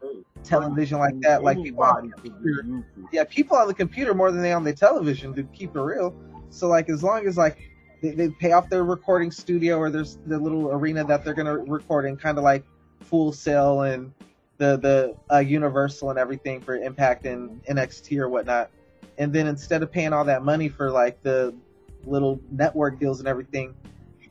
television 0.44 1.00
like 1.00 1.20
that. 1.22 1.44
Like 1.44 1.62
people 1.62 1.84
on 1.84 2.12
could 2.12 2.24
computer- 2.24 2.84
yeah, 3.12 3.24
people 3.24 3.58
on 3.58 3.68
the 3.68 3.74
computer 3.74 4.14
more 4.14 4.32
than 4.32 4.42
they 4.42 4.54
on 4.54 4.64
the 4.64 4.74
television 4.74 5.34
to 5.36 5.44
keep 5.44 5.76
it 5.76 5.80
real. 5.80 6.16
So 6.50 6.68
like 6.68 6.90
as 6.90 7.04
long 7.04 7.26
as 7.28 7.38
like 7.38 7.58
they, 8.02 8.12
they 8.12 8.30
pay 8.30 8.52
off 8.52 8.70
their 8.70 8.84
recording 8.84 9.32
studio 9.32 9.78
or 9.78 9.90
there's 9.90 10.18
the 10.26 10.38
little 10.38 10.70
arena 10.72 11.04
that 11.06 11.24
they're 11.24 11.34
gonna 11.34 11.58
record 11.58 12.06
in, 12.06 12.18
kind 12.18 12.38
of 12.38 12.44
like 12.44 12.64
Full 13.02 13.32
Sail 13.32 13.82
and 13.82 14.14
the 14.58 14.78
the 14.78 15.16
uh, 15.34 15.40
Universal 15.40 16.12
and 16.12 16.20
everything 16.20 16.62
for 16.62 16.76
Impact 16.76 17.26
and 17.26 17.64
NXT 17.66 18.20
or 18.20 18.30
whatnot. 18.30 18.70
And 19.18 19.32
then 19.32 19.48
instead 19.48 19.82
of 19.82 19.92
paying 19.92 20.14
all 20.14 20.26
that 20.26 20.44
money 20.44 20.70
for 20.70 20.92
like 20.92 21.22
the 21.24 21.56
little 22.06 22.40
network 22.52 23.00
deals 23.00 23.20
and 23.20 23.28
everything, 23.28 23.76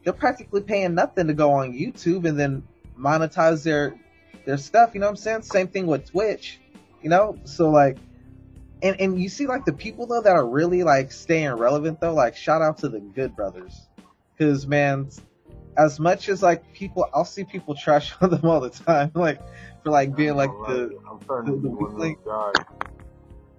they're 0.02 0.12
practically 0.12 0.62
paying 0.62 0.94
nothing 0.94 1.26
to 1.26 1.34
go 1.34 1.52
on 1.52 1.72
YouTube 1.72 2.28
and 2.28 2.38
then 2.38 2.62
monetize 2.98 3.62
their 3.62 3.94
their 4.44 4.58
stuff. 4.58 4.90
You 4.94 5.00
know 5.00 5.06
what 5.06 5.10
I'm 5.10 5.16
saying? 5.16 5.42
Same 5.42 5.68
thing 5.68 5.86
with 5.86 6.10
Twitch. 6.10 6.60
You 7.02 7.10
know, 7.10 7.38
so 7.44 7.70
like 7.70 7.98
and 8.84 9.00
and 9.00 9.20
you 9.20 9.28
see 9.28 9.46
like 9.46 9.64
the 9.64 9.72
people 9.72 10.06
though 10.06 10.20
that 10.20 10.36
are 10.36 10.46
really 10.46 10.82
like 10.82 11.10
staying 11.10 11.52
relevant 11.52 12.00
though 12.00 12.14
like 12.14 12.36
shout 12.36 12.62
out 12.62 12.78
to 12.78 12.88
the 12.88 13.00
good 13.00 13.34
brothers 13.34 13.88
because 14.36 14.66
man 14.66 15.08
as 15.76 15.98
much 15.98 16.28
as 16.28 16.42
like 16.42 16.72
people 16.74 17.08
i'll 17.14 17.24
see 17.24 17.44
people 17.44 17.74
trash 17.74 18.14
on 18.20 18.30
them 18.30 18.44
all 18.44 18.60
the 18.60 18.70
time 18.70 19.10
like 19.14 19.40
for 19.82 19.90
like 19.90 20.14
being 20.14 20.36
like 20.36 20.50
the 20.68 20.96
I'm 21.10 21.20
starting 21.22 21.54
to 21.54 21.60
the 21.60 21.68
one 21.68 21.94
weakling. 21.94 22.18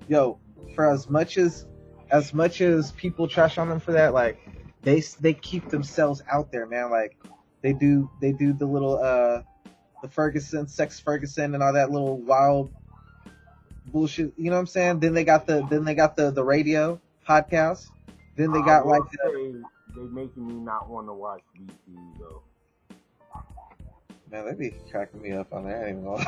yo 0.07 0.39
for 0.75 0.89
as 0.89 1.09
much 1.09 1.37
as 1.37 1.65
as 2.11 2.33
much 2.33 2.61
as 2.61 2.91
people 2.93 3.27
trash 3.27 3.57
on 3.57 3.69
them 3.69 3.79
for 3.79 3.93
that 3.93 4.13
like 4.13 4.37
they 4.83 5.01
they 5.19 5.33
keep 5.33 5.69
themselves 5.69 6.21
out 6.31 6.51
there 6.51 6.65
man. 6.65 6.91
Like 6.91 7.17
they 7.61 7.73
do 7.73 8.09
they 8.21 8.31
do 8.31 8.53
the 8.53 8.65
little 8.65 8.99
uh 9.01 9.41
the 10.01 10.09
ferguson 10.09 10.67
sex 10.67 10.99
ferguson 10.99 11.55
and 11.55 11.63
all 11.63 11.73
that 11.73 11.89
little 11.89 12.17
wild 12.17 12.71
bullshit 13.85 14.33
you 14.37 14.49
know 14.49 14.55
what 14.55 14.61
i'm 14.61 14.67
saying? 14.67 14.99
Then 14.99 15.13
they 15.13 15.23
got 15.23 15.47
the 15.47 15.65
then 15.69 15.83
they 15.83 15.95
got 15.95 16.15
the 16.15 16.31
the 16.31 16.43
radio 16.43 16.99
podcast. 17.27 17.87
Then 18.35 18.51
they 18.51 18.61
got 18.61 18.85
like 18.85 19.01
the, 19.11 19.63
they 19.95 20.01
making 20.01 20.47
me 20.47 20.55
not 20.55 20.89
want 20.89 21.07
to 21.07 21.13
watch 21.13 21.41
BT 21.57 21.71
though. 22.19 22.43
man 24.29 24.45
they 24.45 24.53
be 24.53 24.73
cracking 24.91 25.21
me 25.21 25.31
up 25.31 25.51
on 25.53 25.65
that 25.65 25.83
I 25.83 25.87
ain't 25.87 26.03
gonna- 26.03 26.25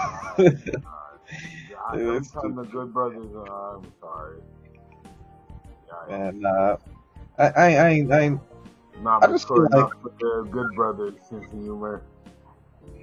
I, 1.89 1.97
Dude, 1.97 2.07
I'm 2.07 2.25
telling 2.25 2.55
the 2.55 2.63
good 2.63 2.93
brothers, 2.93 3.29
uh, 3.35 3.77
I'm 3.77 3.91
sorry. 3.99 4.37
Man 6.09 6.39
nah 6.41 6.49
uh, 6.49 6.77
I, 7.37 7.45
I, 7.49 7.75
I 7.75 7.89
I 7.89 8.29
not 9.01 9.23
I 9.23 9.27
just 9.27 9.47
feel 9.47 9.61
like- 9.71 9.93
for 10.01 10.11
the 10.19 10.47
good 10.49 10.73
brothers' 10.75 11.13
sense 11.29 11.45
of 11.53 11.59
humor. 11.61 12.01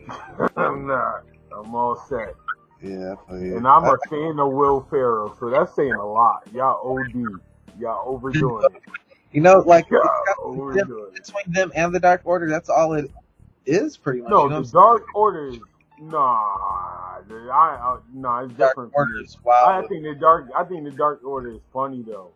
I'm 0.57 0.87
not. 0.87 1.23
I'm 1.57 1.75
all 1.75 1.97
set. 2.09 2.35
yeah, 2.83 3.15
I 3.15 3.29
feel 3.31 3.41
you. 3.41 3.57
And 3.57 3.67
I'm 3.67 3.85
I- 3.85 3.95
a 3.95 4.09
fan 4.09 4.39
of 4.41 4.53
Will 4.53 4.87
Ferrell, 4.91 5.37
so 5.39 5.51
that's 5.51 5.75
saying 5.75 5.93
a 5.93 6.05
lot. 6.07 6.43
Y'all 6.53 6.81
OD. 6.99 7.41
Y'all 7.79 8.03
overdoing 8.09 8.65
it. 8.75 8.83
you 9.33 9.41
know, 9.41 9.61
like 9.61 9.89
Y'all 9.91 10.01
it's 10.03 10.09
got- 10.37 10.37
overdoing 10.45 11.13
it. 11.15 11.25
between 11.25 11.55
them 11.55 11.71
and 11.77 11.95
the 11.95 12.01
Dark 12.01 12.23
Order, 12.25 12.49
that's 12.49 12.69
all 12.69 12.95
it 12.95 13.11
is, 13.67 13.97
pretty 13.97 14.21
much. 14.21 14.31
No, 14.31 14.45
you 14.45 14.51
know 14.51 14.63
the 14.63 14.71
Dark 14.73 15.05
Order 15.15 15.47
is 15.49 15.59
nah. 16.01 17.21
The, 17.29 17.35
I, 17.53 17.55
I 17.77 17.99
nah, 18.13 18.45
it's 18.45 18.55
Dark 18.55 18.73
different. 18.73 18.93
Order 18.95 19.21
is 19.23 19.39
wild. 19.45 19.85
I 19.85 19.89
think 19.89 20.03
the 20.03 20.15
dark. 20.15 20.47
I 20.57 20.65
think 20.65 20.85
the 20.85 20.91
Dark 20.91 21.23
Order 21.25 21.53
is 21.53 21.61
funny 21.73 22.03
though. 22.07 22.33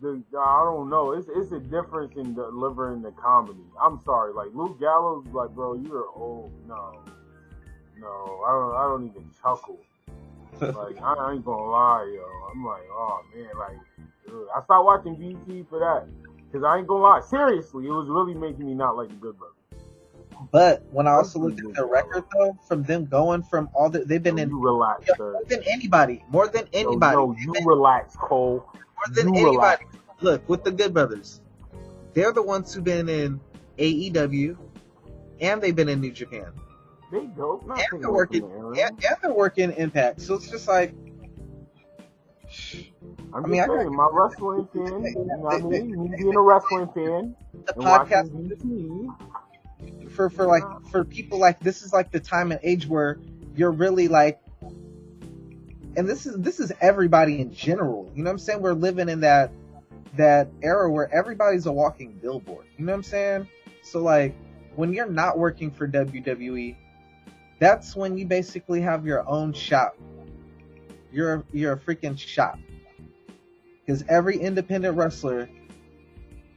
The, 0.00 0.22
I 0.38 0.62
don't 0.64 0.90
know. 0.90 1.12
It's 1.12 1.28
it's 1.34 1.52
a 1.52 1.58
difference 1.58 2.16
in 2.16 2.34
delivering 2.34 3.02
the 3.02 3.12
comedy. 3.12 3.64
I'm 3.80 4.00
sorry, 4.04 4.34
like 4.34 4.48
Luke 4.52 4.78
Gallows, 4.78 5.26
like 5.32 5.50
bro, 5.50 5.74
you're 5.74 6.08
old. 6.14 6.52
No, 6.68 7.00
no, 7.98 8.44
I 8.46 8.52
don't. 8.52 8.74
I 8.74 8.82
don't 8.88 9.10
even 9.10 9.30
chuckle. 9.42 9.80
Like 10.60 11.00
I, 11.02 11.32
ain't 11.32 11.44
gonna 11.44 11.70
lie, 11.70 12.12
yo. 12.14 12.24
I'm 12.50 12.64
like, 12.64 12.82
oh 12.90 13.20
man, 13.34 13.48
like 13.58 13.78
ugh. 14.28 14.46
I 14.54 14.62
stopped 14.64 14.84
watching 14.84 15.16
BT 15.16 15.64
for 15.68 15.78
that 15.78 16.06
because 16.46 16.64
I 16.64 16.78
ain't 16.78 16.86
gonna 16.86 17.02
lie. 17.02 17.20
Seriously, 17.20 17.86
it 17.86 17.90
was 17.90 18.08
really 18.08 18.34
making 18.34 18.66
me 18.66 18.74
not 18.74 18.96
like 18.96 19.08
the 19.08 19.14
Good 19.14 19.36
Brothers. 19.38 19.54
But 20.52 20.82
when 20.90 21.06
I 21.06 21.12
also 21.12 21.40
looked 21.40 21.60
at 21.60 21.74
their 21.74 21.84
good, 21.84 21.90
record 21.90 22.24
though, 22.32 22.56
from 22.66 22.82
them 22.84 23.06
going 23.06 23.42
from 23.42 23.68
all 23.74 23.90
the 23.90 24.00
they've 24.00 24.22
been 24.22 24.36
Yo, 24.38 24.44
in 24.44 24.50
you 24.50 24.60
relax, 24.60 25.04
yeah, 25.08 25.14
more 25.18 25.44
than 25.48 25.62
anybody, 25.66 26.24
more 26.30 26.48
than 26.48 26.68
anybody, 26.72 27.16
yo, 27.16 27.36
you 27.38 27.54
relax, 27.64 28.16
Cole. 28.16 28.64
More 28.96 29.14
than 29.14 29.34
you 29.34 29.48
anybody. 29.48 29.84
Look 30.20 30.48
with 30.48 30.64
the 30.64 30.72
Good 30.72 30.94
Brothers, 30.94 31.40
they're 32.14 32.32
the 32.32 32.42
ones 32.42 32.72
who've 32.72 32.82
been 32.82 33.08
in 33.08 33.40
AEW, 33.78 34.56
and 35.40 35.60
they've 35.60 35.76
been 35.76 35.88
in 35.88 36.00
New 36.00 36.12
Japan, 36.12 36.52
They 37.12 37.26
dope. 37.26 37.68
And 37.68 38.02
they're 38.02 38.10
working, 38.10 38.44
and, 38.44 38.78
and 38.78 39.16
they're 39.22 39.34
working 39.34 39.72
Impact. 39.72 40.22
So 40.22 40.34
it's 40.34 40.50
just 40.50 40.66
like, 40.66 40.94
I'm 43.34 43.44
I 43.44 43.48
mean, 43.48 43.60
just 43.60 43.70
I 43.70 43.76
saying, 43.76 43.94
my 43.94 44.08
wrestling 44.10 44.68
fan, 44.72 45.04
you 45.04 45.14
know 45.14 45.36
what 45.38 45.54
I 45.56 45.58
mean? 45.58 46.02
Me 46.02 46.16
being 46.16 46.34
a 46.34 46.40
wrestling 46.40 46.88
fan 46.94 47.36
the 47.66 47.72
podcast 47.74 48.30
watching 48.30 49.08
BT, 49.80 50.08
for 50.08 50.30
for 50.30 50.46
like 50.46 50.62
for 50.90 51.04
people 51.04 51.38
like 51.38 51.60
this 51.60 51.82
is 51.82 51.92
like 51.92 52.10
the 52.10 52.20
time 52.20 52.52
and 52.52 52.60
age 52.62 52.86
where 52.86 53.18
you're 53.54 53.72
really 53.72 54.08
like 54.08 54.40
and 55.96 56.08
this 56.08 56.26
is 56.26 56.36
this 56.38 56.60
is 56.60 56.72
everybody 56.80 57.40
in 57.40 57.52
general 57.52 58.10
you 58.14 58.22
know 58.22 58.28
what 58.28 58.34
i'm 58.34 58.38
saying 58.38 58.60
we're 58.60 58.72
living 58.72 59.08
in 59.08 59.20
that 59.20 59.50
that 60.16 60.48
era 60.62 60.90
where 60.90 61.12
everybody's 61.12 61.66
a 61.66 61.72
walking 61.72 62.12
billboard 62.22 62.66
you 62.76 62.84
know 62.84 62.92
what 62.92 62.98
i'm 62.98 63.02
saying 63.02 63.48
so 63.82 64.00
like 64.00 64.34
when 64.74 64.92
you're 64.92 65.08
not 65.08 65.38
working 65.38 65.70
for 65.70 65.88
wwe 65.88 66.76
that's 67.58 67.96
when 67.96 68.18
you 68.18 68.26
basically 68.26 68.80
have 68.82 69.06
your 69.06 69.26
own 69.28 69.52
shop. 69.52 69.96
You're 71.10 71.44
you're 71.52 71.72
a 71.72 71.78
freaking 71.78 72.18
shop. 72.18 72.58
Because 73.84 74.04
every 74.08 74.36
independent 74.36 74.96
wrestler, 74.96 75.48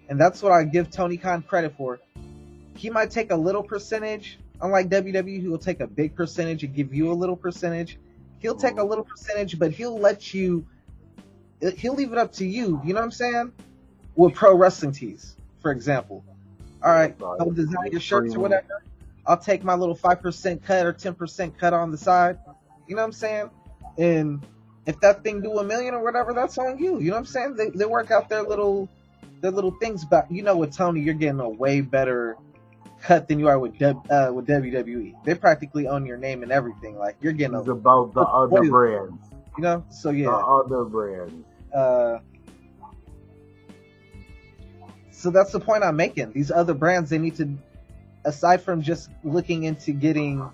and 0.10 0.20
that's 0.20 0.42
what 0.42 0.52
I 0.52 0.64
give 0.64 0.90
Tony 0.90 1.16
Khan 1.16 1.44
credit 1.44 1.76
for. 1.78 2.00
He 2.76 2.90
might 2.90 3.12
take 3.12 3.32
a 3.32 3.36
little 3.36 3.62
percentage, 3.62 4.40
unlike 4.62 4.90
WWE, 4.90 5.42
who 5.42 5.52
will 5.52 5.60
take 5.60 5.80
a 5.80 5.88
big 5.88 6.16
percentage 6.16 6.64
and 6.64 6.74
give 6.74 6.94
you 6.94 7.12
a 7.12 7.14
little 7.14 7.36
percentage. 7.36 8.00
He'll 8.40 8.56
take 8.56 8.74
a 8.74 8.76
mm-hmm. 8.78 8.90
little 8.90 9.04
percentage, 9.04 9.60
but 9.60 9.72
he'll 9.72 10.00
let 10.00 10.34
you. 10.34 10.66
He'll 11.76 11.96
leave 11.96 12.14
it 12.14 12.18
up 12.18 12.32
to 12.34 12.46
you. 12.46 12.82
You 12.86 12.94
know 12.94 13.02
what 13.02 13.06
I'm 13.06 13.12
saying? 13.12 13.52
With 14.16 14.34
pro 14.34 14.56
wrestling 14.56 14.94
tees, 14.94 15.36
for 15.62 15.72
example. 15.72 16.24
All 16.82 16.92
right, 16.92 17.16
I'll 17.22 17.52
design 17.52 17.92
your 17.92 18.00
shirts 18.00 18.36
or 18.36 18.40
whatever. 18.40 18.84
I'll 19.26 19.38
take 19.38 19.64
my 19.64 19.74
little 19.76 19.96
five 19.96 20.22
percent 20.22 20.64
cut 20.64 20.86
or 20.86 20.94
ten 20.94 21.14
percent 21.14 21.58
cut 21.58 21.74
on 21.74 21.92
the 21.92 21.98
side. 21.98 22.40
You 22.88 22.96
know 22.96 23.02
what 23.02 23.08
I'm 23.08 23.12
saying? 23.12 23.50
And 23.98 24.42
if 24.86 25.00
that 25.02 25.24
thing 25.24 25.42
do 25.42 25.60
a 25.60 25.64
million 25.64 25.94
or 25.94 26.04
whatever, 26.04 26.34
that's 26.34 26.58
on 26.58 26.80
you. 26.80 27.00
You 27.00 27.10
know 27.10 27.16
what 27.16 27.20
I'm 27.20 27.26
saying? 27.26 27.56
They, 27.56 27.70
they 27.70 27.86
work 27.86 28.12
out 28.12 28.30
their 28.30 28.44
little 28.44 28.88
their 29.42 29.52
little 29.52 29.72
things, 29.72 30.06
but 30.06 30.32
you 30.32 30.42
know 30.42 30.58
with 30.58 30.76
Tony, 30.76 31.02
you're 31.02 31.14
getting 31.14 31.40
a 31.40 31.50
way 31.50 31.82
better 31.82 32.38
cut 33.02 33.28
than 33.28 33.40
you 33.40 33.48
are 33.48 33.60
with 33.60 33.82
uh, 33.82 34.32
with 34.34 34.48
WWE. 34.48 35.24
They 35.24 35.36
practically 35.36 35.88
own 35.88 36.06
your 36.06 36.18
name 36.18 36.44
and 36.44 36.52
everything. 36.52 36.98
Like 36.98 37.18
you're 37.22 37.34
getting 37.34 37.58
it's 37.58 37.68
a, 37.68 37.72
about 37.72 38.14
the 38.14 38.22
other 38.22 38.70
brands. 38.70 39.22
You 39.58 39.64
know, 39.64 39.86
so 39.90 40.12
yeah, 40.12 40.28
the 40.28 40.38
other 40.38 40.86
brands. 40.86 41.46
Uh, 41.74 42.20
so 45.12 45.30
that's 45.32 45.52
the 45.52 45.60
point 45.60 45.84
I'm 45.84 45.98
making. 45.98 46.32
These 46.32 46.50
other 46.50 46.74
brands, 46.74 47.10
they 47.10 47.18
need 47.18 47.36
to, 47.38 47.50
aside 48.24 48.62
from 48.62 48.82
just 48.82 49.10
looking 49.24 49.64
into 49.64 49.92
getting 49.92 50.50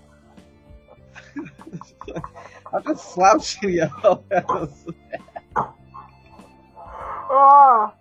I'm 2.72 2.82
just 2.84 3.12
slouching, 3.12 3.70
yo. 3.74 3.88
ah, 7.30 7.94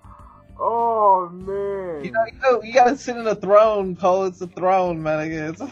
oh 0.59 1.29
man. 1.31 2.03
You 2.03 2.11
know, 2.11 2.25
you 2.25 2.39
know, 2.41 2.61
you 2.61 2.73
gotta 2.73 2.97
sit 2.97 3.17
in 3.17 3.27
a 3.27 3.35
throne, 3.35 3.95
Cole. 3.95 4.25
It's 4.25 4.41
a 4.41 4.47
throne, 4.47 5.01
man. 5.01 5.19
I 5.19 5.29
guess. 5.29 5.61
oh, 5.61 5.67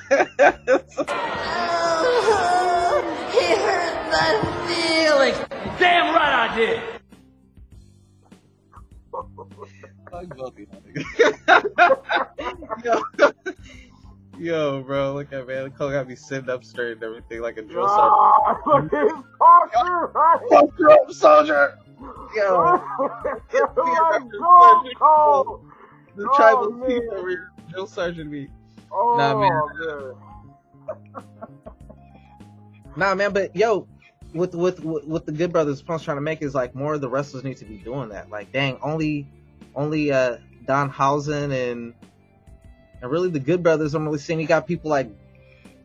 he 3.34 3.56
hurt 3.56 4.12
my 4.12 4.40
feelings. 4.68 5.38
Damn 5.80 6.14
right 6.16 6.50
I 6.50 6.56
did. 6.56 6.82
Yo, 14.40 14.82
bro, 14.82 15.14
look 15.14 15.32
at 15.32 15.48
man. 15.48 15.72
Cole 15.72 15.92
got 15.92 16.08
me 16.08 16.16
sitting 16.16 16.50
up 16.50 16.64
straight 16.64 16.94
and 16.94 17.04
everything 17.04 17.42
like 17.42 17.58
a 17.58 17.62
drill 17.62 17.86
ah, 17.88 18.60
sergeant. 18.66 18.92
Look 18.92 18.94
at 18.94 19.16
his 19.16 19.24
posture, 19.40 20.08
right? 20.14 21.14
soldier. 21.14 21.78
Yo. 22.36 22.82
Go, 23.52 23.64
Cole. 24.98 25.66
The 26.16 26.30
oh, 26.30 26.36
tribal 26.36 26.72
man. 26.72 26.90
chief 26.90 27.04
over 27.12 27.30
here, 27.30 27.52
drill 27.70 27.88
sergeant 27.88 28.30
me. 28.30 28.48
Oh, 28.92 29.16
nah, 29.18 29.36
man. 29.40 31.02
nah, 32.96 33.16
man, 33.16 33.34
but 33.34 33.56
yo, 33.56 33.88
with 34.34 34.54
with 34.54 34.80
with 34.84 35.26
the 35.26 35.32
Good 35.32 35.52
Brothers 35.52 35.82
Punk's 35.82 36.04
trying 36.04 36.18
to 36.18 36.22
make 36.22 36.44
is 36.44 36.54
like 36.54 36.76
more 36.76 36.94
of 36.94 37.02
the 37.02 37.10
wrestlers 37.10 37.44
need 37.44 37.58
to 37.58 37.66
be 37.66 37.78
doing 37.78 38.10
that. 38.10 38.30
Like, 38.30 38.52
dang, 38.52 38.78
only 38.84 39.28
only 39.76 40.12
uh 40.12 40.38
Danhausen 40.66 41.52
and 41.52 41.96
and 43.04 43.12
really, 43.12 43.30
the 43.30 43.40
Good 43.40 43.62
Brothers, 43.62 43.94
I'm 43.94 44.06
really 44.06 44.18
seeing 44.18 44.40
you 44.40 44.48
got 44.48 44.66
people 44.66 44.90
like 44.90 45.10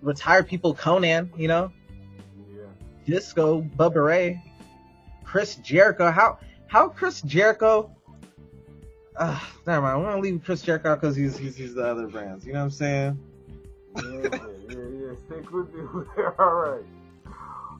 retired 0.02 0.46
people, 0.46 0.72
Conan, 0.72 1.32
you 1.36 1.48
know, 1.48 1.72
yeah. 2.48 2.66
Disco, 3.04 3.60
Bubba 3.60 4.04
Ray, 4.06 4.40
Chris 5.28 5.56
Jericho. 5.56 6.10
How 6.10 6.38
how 6.68 6.88
Chris 6.88 7.20
Jericho? 7.20 7.94
Uh, 9.14 9.38
never 9.66 9.82
mind. 9.82 9.98
I'm 9.98 10.02
gonna 10.02 10.22
leave 10.22 10.42
Chris 10.42 10.62
Jericho 10.62 10.94
because 10.94 11.14
he's, 11.14 11.36
he's 11.36 11.54
he's 11.54 11.74
the 11.74 11.86
other 11.86 12.06
brands. 12.06 12.46
You 12.46 12.54
know 12.54 12.60
what 12.60 12.64
I'm 12.64 12.70
saying? 12.70 13.18
yeah, 13.96 14.22
yeah, 14.22 14.78
yeah. 14.78 15.14
Stick 15.26 15.52
with 15.52 15.68
it. 15.74 16.34
All 16.38 16.54
right. 16.54 16.84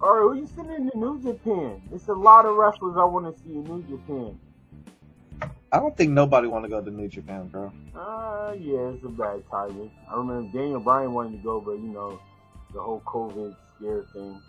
All 0.02 0.14
right, 0.14 0.20
who 0.20 0.34
you 0.34 0.46
sending 0.54 0.90
to 0.90 0.98
New 0.98 1.22
Japan? 1.22 1.80
It's 1.90 2.08
a 2.08 2.12
lot 2.12 2.44
of 2.44 2.54
wrestlers 2.54 2.96
I 2.98 3.04
want 3.04 3.34
to 3.34 3.42
see 3.42 3.54
in 3.54 3.64
New 3.64 3.82
Japan. 3.82 4.38
I 5.72 5.80
don't 5.80 5.96
think 5.96 6.11
nobody 6.11 6.48
want 6.48 6.66
to 6.66 6.68
go 6.68 6.82
to 6.82 6.90
New 6.90 7.08
Japan, 7.08 7.48
bro. 7.48 7.72
Uh, 7.96 8.54
yeah, 8.58 8.90
it's 8.90 9.04
a 9.04 9.08
bad 9.08 9.42
timing. 9.50 9.90
I 10.11 10.16
remember 10.16 10.56
Daniel 10.56 10.80
Bryan 10.80 11.14
wanted 11.14 11.38
to 11.38 11.42
go, 11.42 11.61
but 11.61 11.72
you 11.72 11.88
know, 11.88 12.20
the 12.74 12.80
whole 12.80 13.00
COVID 13.06 13.56
scare 13.74 14.04
thing. 14.12 14.40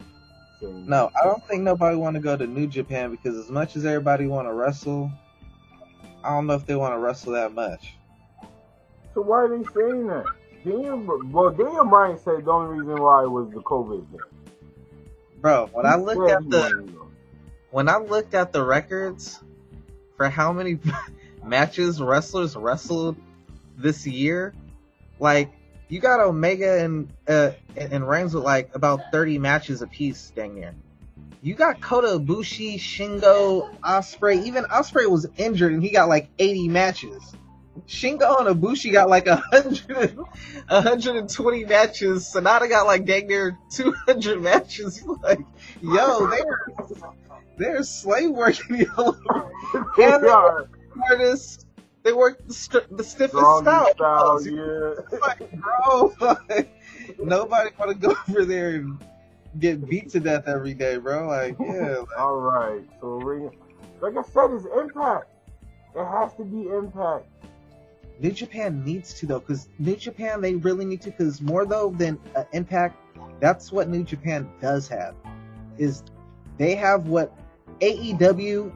No, 0.61 1.09
I 1.19 1.25
don't 1.25 1.45
think 1.47 1.63
nobody 1.63 1.95
want 1.95 2.15
to 2.15 2.19
go 2.19 2.35
to 2.35 2.45
New 2.45 2.67
Japan 2.67 3.11
because 3.11 3.37
as 3.37 3.49
much 3.49 3.75
as 3.75 3.85
everybody 3.85 4.27
want 4.27 4.47
to 4.47 4.53
wrestle, 4.53 5.11
I 6.23 6.29
don't 6.29 6.47
know 6.47 6.53
if 6.53 6.65
they 6.65 6.75
want 6.75 6.93
to 6.93 6.99
wrestle 6.99 7.33
that 7.33 7.53
much. 7.53 7.95
So 9.13 9.21
why 9.21 9.43
are 9.43 9.57
they 9.57 9.63
saying 9.73 10.07
that? 10.07 10.25
Daniel, 10.65 11.21
well, 11.31 11.51
Daniel 11.51 11.85
Bryan 11.85 12.17
said 12.17 12.45
the 12.45 12.51
only 12.51 12.79
reason 12.79 13.01
why 13.01 13.23
was 13.23 13.49
the 13.51 13.61
COVID 13.61 14.09
thing. 14.11 14.19
Bro, 15.37 15.69
when 15.71 15.85
he 15.85 15.91
I 15.91 15.95
looked 15.95 16.29
at 16.29 16.49
the 16.49 16.93
when 17.71 17.87
I 17.87 17.97
looked 17.97 18.33
at 18.33 18.51
the 18.51 18.63
records, 18.63 19.39
for 20.17 20.29
how 20.29 20.51
many 20.51 20.79
matches 21.43 22.01
wrestlers 22.01 22.55
wrestled 22.55 23.15
this 23.77 24.05
year, 24.05 24.53
like 25.19 25.49
you 25.89 25.99
got 25.99 26.19
Omega 26.19 26.83
and 26.83 27.11
uh, 27.27 27.51
and 27.75 28.07
Reigns 28.07 28.33
with 28.33 28.43
like 28.43 28.73
about 28.75 29.01
30 29.11 29.39
matches 29.39 29.81
apiece, 29.81 30.31
dang 30.35 30.55
near. 30.55 30.75
You 31.41 31.55
got 31.55 31.81
Kota 31.81 32.19
Ibushi, 32.19 32.75
Shingo, 32.75 33.79
Ospreay. 33.79 34.45
Even 34.45 34.65
Ospreay 34.65 35.09
was 35.09 35.25
injured 35.37 35.73
and 35.73 35.81
he 35.81 35.89
got 35.89 36.09
like 36.09 36.29
80 36.37 36.67
matches. 36.67 37.35
Shingo 37.87 38.45
and 38.45 38.61
Ibushi 38.61 38.91
got 38.91 39.09
like 39.09 39.25
100, 39.25 40.17
120 40.67 41.65
matches. 41.65 42.31
Sanada 42.33 42.69
got 42.69 42.85
like 42.85 43.05
dang 43.05 43.27
near 43.27 43.57
200 43.71 44.41
matches. 44.41 45.03
Like, 45.23 45.39
yo, 45.81 46.27
they 46.29 46.41
were 46.41 46.75
they're 47.57 47.83
slave 47.83 48.31
working. 48.31 48.85
and 48.97 50.23
they 50.23 50.29
are. 50.29 50.69
artists. 51.09 51.65
They 52.03 52.13
work 52.13 52.45
the, 52.47 52.53
st- 52.53 52.95
the 52.95 53.03
stiffest 53.03 53.39
style. 53.39 53.91
style 53.93 54.41
yeah. 54.45 54.93
like, 55.21 55.51
bro, 55.51 56.13
like, 56.21 56.69
nobody 57.19 57.71
want 57.77 57.91
to 57.91 58.07
go 58.07 58.15
over 58.29 58.45
there 58.45 58.75
and 58.75 59.03
get 59.59 59.87
beat 59.87 60.09
to 60.11 60.19
death 60.19 60.47
every 60.47 60.73
day, 60.73 60.97
bro. 60.97 61.27
Like, 61.27 61.57
yeah. 61.59 61.97
Like, 61.99 62.17
All 62.17 62.37
right. 62.37 62.81
So, 63.01 63.17
we, 63.17 63.49
like 64.01 64.17
I 64.17 64.27
said, 64.29 64.51
it's 64.51 64.65
Impact. 64.65 65.27
It 65.95 66.05
has 66.05 66.33
to 66.35 66.43
be 66.45 66.69
Impact. 66.69 67.25
New 68.19 68.31
Japan 68.31 68.83
needs 68.83 69.13
to 69.13 69.25
though, 69.25 69.39
because 69.39 69.69
New 69.79 69.95
Japan 69.95 70.41
they 70.41 70.55
really 70.55 70.85
need 70.85 71.01
to, 71.01 71.11
because 71.11 71.41
more 71.41 71.65
though 71.65 71.91
than 71.91 72.19
uh, 72.35 72.43
Impact, 72.51 72.97
that's 73.39 73.71
what 73.71 73.87
New 73.87 74.03
Japan 74.03 74.49
does 74.61 74.87
have, 74.89 75.15
is 75.77 76.03
they 76.57 76.75
have 76.75 77.07
what 77.07 77.33
AEW, 77.79 78.71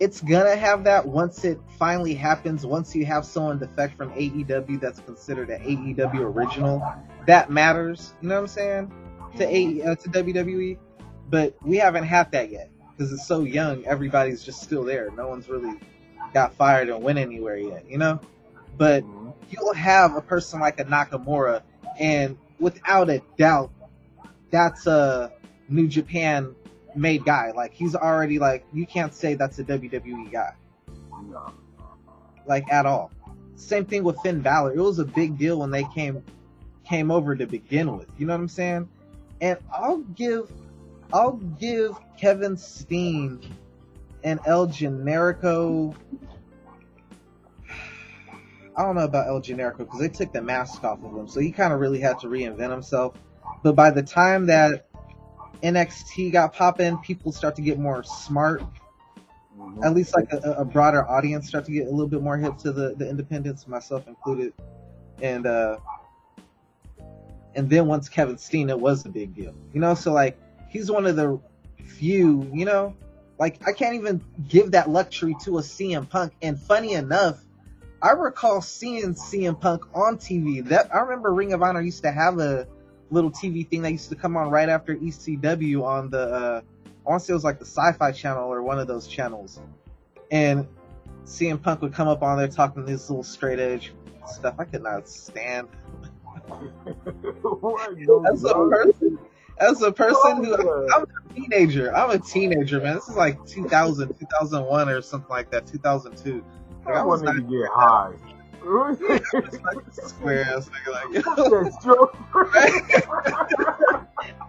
it's 0.00 0.20
gonna 0.20 0.56
have 0.56 0.84
that 0.84 1.06
once 1.06 1.44
it 1.44 1.60
finally 1.78 2.14
happens. 2.14 2.64
Once 2.64 2.94
you 2.94 3.04
have 3.06 3.24
someone 3.24 3.58
defect 3.58 3.96
from 3.96 4.10
AEW 4.12 4.80
that's 4.80 5.00
considered 5.00 5.50
an 5.50 5.60
AEW 5.62 6.20
original, 6.20 6.82
that 7.26 7.50
matters. 7.50 8.14
You 8.22 8.28
know 8.28 8.36
what 8.36 8.40
I'm 8.42 8.46
saying? 8.48 8.92
To 9.38 9.44
A 9.44 9.82
uh, 9.82 9.94
to 9.96 10.08
WWE, 10.08 10.78
but 11.28 11.56
we 11.62 11.76
haven't 11.76 12.04
had 12.04 12.30
that 12.32 12.50
yet 12.50 12.70
because 12.96 13.12
it's 13.12 13.26
so 13.26 13.42
young. 13.42 13.84
Everybody's 13.86 14.42
just 14.42 14.62
still 14.62 14.84
there. 14.84 15.10
No 15.16 15.28
one's 15.28 15.48
really 15.48 15.78
got 16.32 16.54
fired 16.54 16.88
and 16.88 17.02
went 17.02 17.18
anywhere 17.18 17.56
yet. 17.56 17.88
You 17.88 17.98
know, 17.98 18.20
but 18.76 19.04
you'll 19.50 19.74
have 19.74 20.16
a 20.16 20.22
person 20.22 20.60
like 20.60 20.78
a 20.78 20.84
Nakamura, 20.84 21.62
and 21.98 22.38
without 22.60 23.10
a 23.10 23.20
doubt, 23.36 23.72
that's 24.50 24.86
a 24.86 25.32
New 25.68 25.88
Japan 25.88 26.54
made 26.94 27.24
guy. 27.24 27.52
Like 27.52 27.72
he's 27.72 27.94
already 27.94 28.38
like 28.38 28.64
you 28.72 28.86
can't 28.86 29.14
say 29.14 29.34
that's 29.34 29.58
a 29.58 29.64
WWE 29.64 30.30
guy. 30.30 30.52
No. 31.30 31.52
Like 32.46 32.70
at 32.70 32.86
all. 32.86 33.10
Same 33.56 33.84
thing 33.84 34.04
with 34.04 34.18
Finn 34.20 34.40
Balor. 34.40 34.74
It 34.74 34.80
was 34.80 34.98
a 34.98 35.04
big 35.04 35.36
deal 35.38 35.58
when 35.58 35.70
they 35.70 35.84
came 35.94 36.22
came 36.86 37.10
over 37.10 37.36
to 37.36 37.46
begin 37.46 37.96
with. 37.96 38.08
You 38.18 38.26
know 38.26 38.34
what 38.34 38.40
I'm 38.40 38.48
saying? 38.48 38.88
And 39.40 39.58
I'll 39.72 39.98
give 39.98 40.50
I'll 41.12 41.36
give 41.36 41.96
Kevin 42.18 42.56
Steen 42.56 43.40
and 44.24 44.40
El 44.46 44.68
Generico 44.68 45.94
I 48.78 48.82
don't 48.82 48.94
know 48.94 49.02
about 49.02 49.26
El 49.26 49.40
Generico 49.40 49.78
because 49.78 49.98
they 49.98 50.08
took 50.08 50.32
the 50.32 50.40
mask 50.40 50.84
off 50.84 51.02
of 51.02 51.16
him, 51.16 51.26
so 51.26 51.40
he 51.40 51.50
kind 51.50 51.72
of 51.72 51.80
really 51.80 51.98
had 51.98 52.20
to 52.20 52.28
reinvent 52.28 52.70
himself. 52.70 53.14
But 53.64 53.74
by 53.74 53.90
the 53.90 54.04
time 54.04 54.46
that 54.46 54.87
NXT 55.62 56.32
got 56.32 56.52
popping, 56.52 56.98
people 56.98 57.32
start 57.32 57.56
to 57.56 57.62
get 57.62 57.78
more 57.78 58.02
smart. 58.02 58.62
Mm-hmm. 59.58 59.82
At 59.82 59.94
least 59.94 60.14
like 60.14 60.32
a, 60.32 60.52
a, 60.52 60.64
broader 60.64 61.08
audience 61.08 61.48
start 61.48 61.64
to 61.64 61.72
get 61.72 61.86
a 61.88 61.90
little 61.90 62.06
bit 62.06 62.22
more 62.22 62.36
hip 62.36 62.58
to 62.58 62.72
the, 62.72 62.94
the 62.94 63.08
independents, 63.08 63.66
myself 63.66 64.06
included. 64.06 64.52
And 65.20 65.46
uh 65.46 65.78
and 67.54 67.68
then 67.68 67.86
once 67.86 68.08
Kevin 68.08 68.38
Steen, 68.38 68.70
it 68.70 68.78
was 68.78 69.04
a 69.04 69.08
big 69.08 69.34
deal. 69.34 69.52
You 69.72 69.80
know, 69.80 69.94
so 69.94 70.12
like 70.12 70.38
he's 70.68 70.90
one 70.90 71.06
of 71.06 71.16
the 71.16 71.40
few. 71.84 72.48
You 72.54 72.64
know, 72.64 72.94
like 73.38 73.60
I 73.66 73.72
can't 73.72 73.96
even 73.96 74.22
give 74.48 74.70
that 74.72 74.88
luxury 74.88 75.34
to 75.42 75.58
a 75.58 75.60
CM 75.60 76.08
Punk. 76.08 76.34
And 76.40 76.58
funny 76.58 76.92
enough, 76.92 77.42
I 78.00 78.10
recall 78.10 78.60
seeing 78.60 79.14
CM 79.14 79.60
Punk 79.60 79.84
on 79.92 80.18
TV. 80.18 80.64
That 80.66 80.94
I 80.94 81.00
remember 81.00 81.32
Ring 81.32 81.52
of 81.52 81.62
Honor 81.62 81.80
used 81.80 82.04
to 82.04 82.12
have 82.12 82.38
a 82.38 82.68
little 83.10 83.30
TV 83.30 83.68
thing 83.68 83.82
that 83.82 83.92
used 83.92 84.08
to 84.10 84.16
come 84.16 84.36
on 84.36 84.50
right 84.50 84.68
after 84.68 84.94
ECW 84.96 85.82
on 85.82 86.10
the. 86.10 86.20
Uh, 86.20 86.60
I 87.06 87.10
want 87.10 87.22
to 87.22 87.26
say 87.26 87.32
it 87.32 87.34
was 87.34 87.44
like 87.44 87.58
the 87.58 87.64
Sci-Fi 87.64 88.12
Channel 88.12 88.52
or 88.52 88.62
one 88.62 88.78
of 88.78 88.86
those 88.86 89.06
channels, 89.06 89.60
and 90.30 90.66
CM 91.24 91.60
Punk 91.62 91.82
would 91.82 91.92
come 91.92 92.08
up 92.08 92.22
on 92.22 92.38
there 92.38 92.48
talking 92.48 92.84
this 92.84 93.08
little 93.08 93.22
straight 93.22 93.58
edge 93.58 93.92
stuff. 94.26 94.54
I 94.58 94.64
could 94.64 94.82
not 94.82 95.08
stand. 95.08 95.68
as 98.30 98.44
a 98.44 98.54
person, 98.54 99.18
as 99.58 99.82
a 99.82 99.92
person 99.92 100.44
who 100.44 100.88
I'm 100.94 101.02
a 101.04 101.34
teenager, 101.34 101.94
I'm 101.94 102.10
a 102.10 102.18
teenager, 102.18 102.80
man. 102.80 102.94
This 102.96 103.08
is 103.08 103.16
like 103.16 103.44
2000, 103.46 104.18
2001 104.18 104.88
or 104.88 105.02
something 105.02 105.28
like 105.28 105.50
that, 105.50 105.66
2002. 105.66 106.44
Like, 106.86 106.94
I, 106.94 107.00
I 107.00 107.04
wanted 107.04 107.34
to 107.34 107.42
get 107.42 107.68
high. 107.70 108.14
Square 109.92 110.44
ass 110.44 110.68
nigga 110.68 110.90
like, 110.92 111.24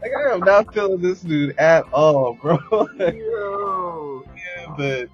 I 0.04 0.34
am 0.34 0.39
not 0.41 0.74
feeling 0.74 1.02
this 1.02 1.22
dude 1.22 1.58
at 1.58 1.91
all, 1.93 2.34
bro. 2.34 2.58
Yeah, 2.98 4.76
but 4.78 5.10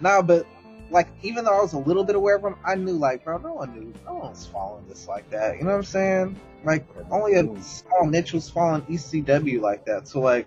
nah, 0.00 0.22
but 0.22 0.46
like 0.90 1.08
even 1.22 1.44
though 1.44 1.58
I 1.58 1.62
was 1.62 1.72
a 1.72 1.78
little 1.78 2.04
bit 2.04 2.16
aware 2.16 2.36
of 2.36 2.44
him, 2.44 2.56
I 2.64 2.74
knew 2.74 2.92
like, 2.92 3.24
bro, 3.24 3.38
no 3.38 3.54
one 3.54 3.72
knew, 3.74 3.92
no 4.04 4.14
one's 4.14 4.46
following 4.46 4.86
this 4.88 5.08
like 5.08 5.28
that. 5.30 5.56
You 5.58 5.64
know 5.64 5.70
what 5.70 5.78
I'm 5.78 5.84
saying? 5.84 6.40
Like 6.64 6.86
only 7.10 7.34
a 7.34 7.62
small 7.62 8.06
niche 8.06 8.32
was 8.32 8.48
following 8.50 8.82
ECW 8.82 9.60
like 9.60 9.84
that. 9.86 10.08
So 10.08 10.20
like, 10.20 10.46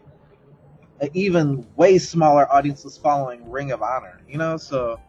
an 1.02 1.10
even 1.14 1.66
way 1.76 1.98
smaller 1.98 2.52
audience 2.52 2.84
was 2.84 2.98
following 2.98 3.50
Ring 3.50 3.72
of 3.72 3.82
Honor. 3.82 4.20
You 4.28 4.38
know, 4.38 4.58
so 4.58 5.00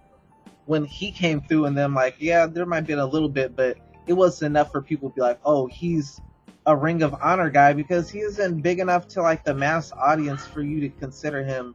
when 0.71 0.85
he 0.85 1.11
came 1.11 1.41
through 1.41 1.65
and 1.65 1.77
then 1.77 1.95
like, 1.95 2.15
yeah, 2.21 2.47
there 2.47 2.65
might 2.65 2.87
be 2.87 2.93
a 2.93 3.05
little 3.05 3.29
bit, 3.29 3.57
but 3.57 3.77
it 4.07 4.13
wasn't 4.13 4.47
enough 4.53 4.71
for 4.71 4.81
people 4.81 5.11
to 5.11 5.15
be 5.17 5.21
like, 5.21 5.41
oh, 5.45 5.67
he's 5.67 6.21
a 6.65 6.77
Ring 6.77 7.03
of 7.03 7.13
Honor 7.21 7.51
guy 7.51 7.73
because 7.73 8.09
he 8.09 8.21
isn't 8.21 8.61
big 8.61 8.79
enough 8.79 9.09
to 9.09 9.21
like 9.21 9.43
the 9.43 9.53
mass 9.53 9.91
audience 9.91 10.47
for 10.47 10.63
you 10.63 10.81
to 10.83 10.89
consider 10.89 11.43
him 11.43 11.75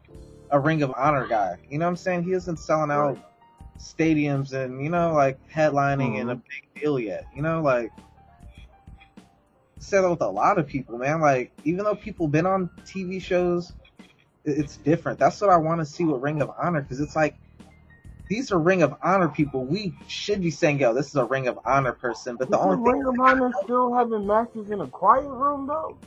a 0.50 0.58
Ring 0.58 0.82
of 0.82 0.94
Honor 0.96 1.28
guy. 1.28 1.58
You 1.70 1.78
know 1.78 1.88
what 1.88 1.90
I'm 1.90 1.96
saying? 1.98 2.24
He 2.24 2.32
isn't 2.32 2.56
selling 2.58 2.90
out 2.90 3.20
stadiums 3.78 4.54
and 4.54 4.82
you 4.82 4.90
know 4.90 5.12
like 5.12 5.38
headlining 5.50 6.12
mm-hmm. 6.14 6.30
and 6.30 6.32
a 6.32 6.36
big 6.36 6.82
deal 6.82 6.98
yet. 6.98 7.26
You 7.36 7.42
know 7.42 7.62
like 7.62 7.92
said 9.78 10.04
that 10.04 10.10
with 10.10 10.22
a 10.22 10.30
lot 10.30 10.58
of 10.58 10.68
people, 10.68 10.98
man. 10.98 11.20
Like 11.20 11.52
even 11.66 11.84
though 11.84 11.96
people 11.96 12.30
been 12.30 12.46
on 12.46 12.70
TV 12.86 13.22
shows, 13.22 13.74
it's 14.46 14.78
different. 14.78 15.20
That's 15.20 15.42
what 15.42 15.50
I 15.50 15.58
want 15.58 15.82
to 15.82 15.86
see 15.86 16.06
with 16.06 16.22
Ring 16.22 16.42
of 16.42 16.50
Honor 16.58 16.82
because 16.82 17.02
it's 17.02 17.18
like 17.18 17.36
these 18.28 18.52
are 18.52 18.60
Ring 18.60 18.82
of 18.82 18.96
Honor 19.04 19.30
people. 19.30 19.64
We 19.66 19.94
should 20.08 20.42
be 20.42 20.52
saying, 20.52 20.80
yo, 20.80 20.94
this 20.94 21.08
is 21.08 21.16
a 21.16 21.26
Ring 21.26 21.48
of 21.48 21.60
Honor 21.66 21.94
person. 21.94 22.36
But 22.38 22.50
the 22.50 22.58
is 22.58 22.64
only 22.64 22.92
Ring 22.92 23.04
thing- 23.04 23.14
of 23.14 23.20
Honor 23.20 23.52
still 23.64 23.94
having 23.94 24.26
matches 24.26 24.72
in 24.72 24.82
a 24.82 24.88
quiet 24.88 25.28
room 25.28 25.68
though. 25.68 25.98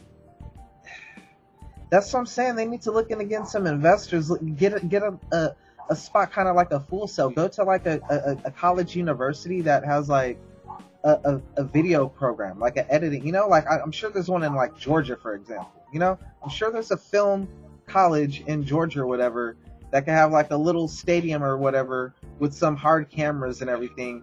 That's 1.91 2.13
what 2.13 2.21
I'm 2.21 2.27
saying. 2.27 2.57
They 2.57 2.67
need 2.67 2.83
to 2.83 2.93
look 2.93 3.11
in 3.11 3.21
against 3.21 3.53
some 3.53 3.67
investors. 3.67 4.31
Get 4.57 4.75
a, 4.75 4.87
get 4.87 5.03
a, 5.03 5.19
a, 5.33 5.51
a 5.91 5.97
spot 5.97 6.33
kind 6.33 6.49
of 6.49 6.57
like 6.57 6.73
a 6.73 6.81
Full 6.81 7.07
Sail. 7.07 7.31
Go 7.31 7.49
to 7.49 7.65
like 7.65 7.87
a, 7.87 8.01
a, 8.11 8.49
a 8.49 8.51
college 8.51 8.97
university 8.97 9.63
that 9.63 9.85
has 9.85 10.09
like 10.09 10.39
a, 11.05 11.11
a, 11.11 11.43
a, 11.59 11.65
video 11.65 12.09
program, 12.09 12.59
like 12.59 12.77
an 12.77 12.87
editing. 12.89 13.25
You 13.25 13.33
know, 13.33 13.49
like 13.49 13.67
I, 13.67 13.79
I'm 13.79 13.93
sure 13.93 14.11
there's 14.11 14.29
one 14.29 14.43
in 14.43 14.55
like 14.55 14.77
Georgia, 14.77 15.17
for 15.17 15.35
example. 15.35 15.73
You 15.93 16.01
know, 16.01 16.19
I'm 16.43 16.51
sure 16.51 16.71
there's 16.71 16.91
a 16.91 16.97
film 16.97 17.49
college 17.87 18.43
in 18.43 18.65
Georgia 18.65 19.01
or 19.01 19.07
whatever 19.07 19.57
that 19.91 20.05
can 20.05 20.15
have 20.15 20.33
like 20.33 20.51
a 20.51 20.57
little 20.57 20.89
stadium 20.89 21.43
or 21.43 21.57
whatever 21.57 22.15
with 22.39 22.55
some 22.55 22.77
hard 22.77 23.11
cameras 23.11 23.61
and 23.61 23.71
everything. 23.71 24.23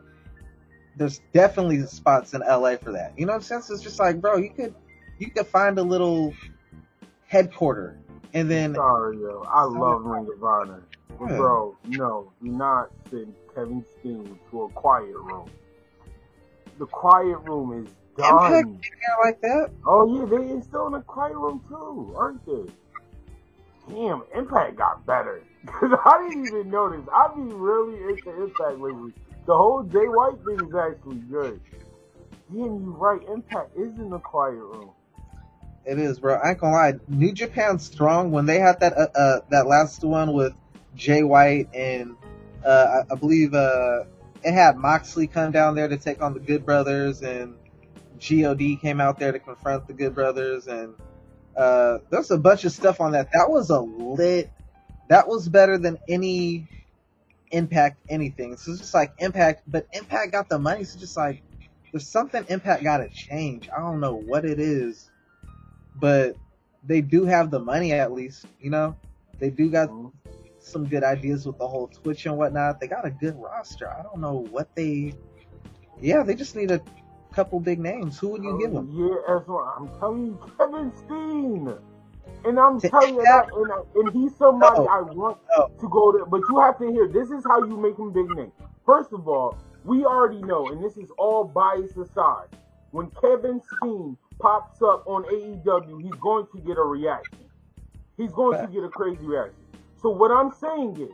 There's 0.95 1.19
definitely 1.33 1.85
spots 1.87 2.33
in 2.33 2.41
LA 2.41 2.77
for 2.77 2.91
that. 2.93 3.13
You 3.17 3.25
know 3.25 3.33
what 3.33 3.37
I'm 3.37 3.41
saying? 3.43 3.61
So 3.63 3.73
it's 3.73 3.83
just 3.83 3.99
like, 3.99 4.21
bro, 4.21 4.37
you 4.37 4.49
could 4.49 4.73
you 5.17 5.29
could 5.29 5.47
find 5.47 5.77
a 5.77 5.83
little 5.83 6.33
headquarter 7.27 7.97
and 8.33 8.49
then 8.49 8.75
sorry 8.75 9.17
yo, 9.17 9.45
I 9.49 9.63
love 9.63 10.03
Ring 10.03 10.27
of 10.33 10.43
Honor. 10.43 10.83
Yeah. 11.09 11.37
Bro, 11.37 11.77
no, 11.87 12.31
do 12.43 12.49
not 12.49 12.91
send 13.09 13.33
Kevin 13.53 13.85
Steen 13.99 14.37
to 14.51 14.63
a 14.63 14.69
quiet 14.69 15.15
room. 15.15 15.49
The 16.77 16.85
quiet 16.85 17.37
room 17.39 17.85
is 17.85 17.91
done. 18.17 18.53
Impact 18.53 18.81
like 19.23 19.41
that? 19.41 19.69
Oh 19.85 20.13
yeah, 20.13 20.25
they 20.25 20.53
are 20.53 20.61
still 20.61 20.87
in 20.87 20.95
a 20.95 21.01
quiet 21.01 21.35
room 21.35 21.63
too, 21.69 22.13
aren't 22.17 22.45
they? 22.45 22.71
Damn, 23.87 24.23
Impact 24.35 24.75
got 24.75 25.05
better. 25.05 25.41
Cause 25.67 25.91
I 26.05 26.27
didn't 26.29 26.47
even 26.47 26.69
notice. 26.69 27.05
I 27.13 27.29
be 27.35 27.41
really 27.41 27.95
into 28.03 28.43
Impact 28.43 28.79
lately. 28.79 29.11
The 29.47 29.55
whole 29.55 29.83
Jay 29.83 30.07
White 30.07 30.37
thing 30.45 30.67
is 30.67 30.75
actually 30.75 31.19
good. 31.29 31.59
Damn, 32.51 32.57
you 32.57 32.95
right. 32.97 33.21
Impact 33.29 33.75
is 33.75 33.97
in 33.97 34.09
the 34.09 34.19
quiet 34.19 34.55
room. 34.55 34.91
It 35.85 35.99
is, 35.99 36.19
bro. 36.19 36.35
I 36.35 36.51
ain't 36.51 36.59
gonna 36.59 36.73
lie. 36.75 36.93
New 37.07 37.31
Japan 37.31 37.79
strong 37.79 38.31
when 38.31 38.45
they 38.45 38.59
had 38.59 38.79
that 38.79 38.93
uh, 38.97 39.07
uh 39.15 39.39
that 39.49 39.67
last 39.67 40.03
one 40.03 40.33
with 40.33 40.53
Jay 40.95 41.23
White 41.23 41.69
and 41.73 42.15
uh, 42.65 43.03
I, 43.09 43.13
I 43.13 43.15
believe 43.15 43.53
uh 43.53 44.05
it 44.43 44.51
had 44.53 44.77
Moxley 44.77 45.27
come 45.27 45.51
down 45.51 45.75
there 45.75 45.87
to 45.87 45.97
take 45.97 46.21
on 46.21 46.33
the 46.33 46.39
Good 46.39 46.65
Brothers 46.65 47.21
and 47.21 47.55
God 48.29 48.59
came 48.81 49.01
out 49.01 49.19
there 49.19 49.31
to 49.31 49.39
confront 49.39 49.87
the 49.87 49.93
Good 49.93 50.15
Brothers 50.15 50.67
and 50.67 50.95
uh 51.55 51.99
there's 52.09 52.31
a 52.31 52.37
bunch 52.37 52.65
of 52.65 52.71
stuff 52.71 52.99
on 52.99 53.11
that. 53.11 53.29
That 53.33 53.49
was 53.49 53.69
a 53.69 53.79
lit 53.79 54.51
that 55.07 55.27
was 55.27 55.47
better 55.47 55.77
than 55.77 55.97
any 56.07 56.67
Impact 57.51 57.97
anything. 58.09 58.57
So 58.57 58.71
it's 58.71 58.81
just 58.81 58.93
like 58.93 59.13
Impact, 59.19 59.63
but 59.67 59.87
Impact 59.93 60.31
got 60.31 60.49
the 60.49 60.59
money. 60.59 60.83
So 60.83 60.99
just 60.99 61.15
like 61.15 61.41
there's 61.91 62.07
something 62.07 62.43
Impact 62.49 62.83
got 62.83 62.97
to 62.97 63.09
change. 63.09 63.69
I 63.69 63.79
don't 63.79 63.99
know 63.99 64.15
what 64.15 64.45
it 64.45 64.59
is, 64.59 65.09
but 65.95 66.35
they 66.83 67.01
do 67.01 67.25
have 67.25 67.51
the 67.51 67.59
money 67.59 67.93
at 67.93 68.11
least. 68.11 68.45
You 68.59 68.71
know, 68.71 68.95
they 69.39 69.49
do 69.51 69.69
got 69.69 69.89
some 70.59 70.85
good 70.87 71.03
ideas 71.03 71.45
with 71.45 71.57
the 71.59 71.67
whole 71.67 71.87
Twitch 71.87 72.25
and 72.25 72.35
whatnot. 72.35 72.79
They 72.79 72.87
got 72.87 73.05
a 73.05 73.11
good 73.11 73.35
roster. 73.39 73.89
I 73.89 74.01
don't 74.01 74.19
know 74.19 74.47
what 74.49 74.75
they. 74.75 75.13
Yeah, 76.01 76.23
they 76.23 76.35
just 76.35 76.55
need 76.55 76.71
a 76.71 76.81
couple 77.31 77.59
big 77.59 77.79
names. 77.79 78.19
Who 78.19 78.29
would 78.29 78.43
you 78.43 78.55
oh, 78.55 78.57
give 78.57 78.73
them? 78.73 78.89
Yeah, 78.91 79.15
that's 79.27 79.47
what 79.47 79.65
I'm 79.77 79.87
telling 79.99 80.25
you, 80.25 80.51
Kevin 80.57 80.91
Steen. 80.97 81.94
And 82.43 82.59
I'm 82.59 82.79
telling 82.79 83.15
you 83.15 83.23
that, 83.23 83.47
and, 83.53 84.05
and 84.05 84.13
he's 84.13 84.35
somebody 84.35 84.79
no. 84.79 84.87
I 84.87 85.01
want 85.01 85.39
no. 85.57 85.67
to 85.79 85.89
go 85.89 86.11
to. 86.11 86.25
But 86.25 86.41
you 86.49 86.59
have 86.59 86.77
to 86.79 86.91
hear, 86.91 87.07
this 87.07 87.31
is 87.31 87.43
how 87.43 87.63
you 87.65 87.77
make 87.77 87.97
him 87.97 88.13
big 88.13 88.29
name. 88.35 88.51
First 88.85 89.13
of 89.13 89.27
all, 89.27 89.57
we 89.83 90.05
already 90.05 90.41
know, 90.41 90.67
and 90.67 90.83
this 90.83 90.97
is 90.97 91.09
all 91.17 91.43
bias 91.43 91.97
aside, 91.97 92.47
when 92.91 93.11
Kevin 93.21 93.61
Steen 93.77 94.17
pops 94.39 94.81
up 94.81 95.03
on 95.07 95.23
AEW, 95.23 96.03
he's 96.03 96.19
going 96.19 96.45
to 96.53 96.61
get 96.61 96.77
a 96.77 96.83
reaction. 96.83 97.39
He's 98.17 98.31
going 98.31 98.59
to 98.65 98.71
get 98.71 98.83
a 98.83 98.89
crazy 98.89 99.25
reaction. 99.25 99.65
So 100.01 100.09
what 100.09 100.31
I'm 100.31 100.51
saying 100.51 101.01
is, 101.01 101.11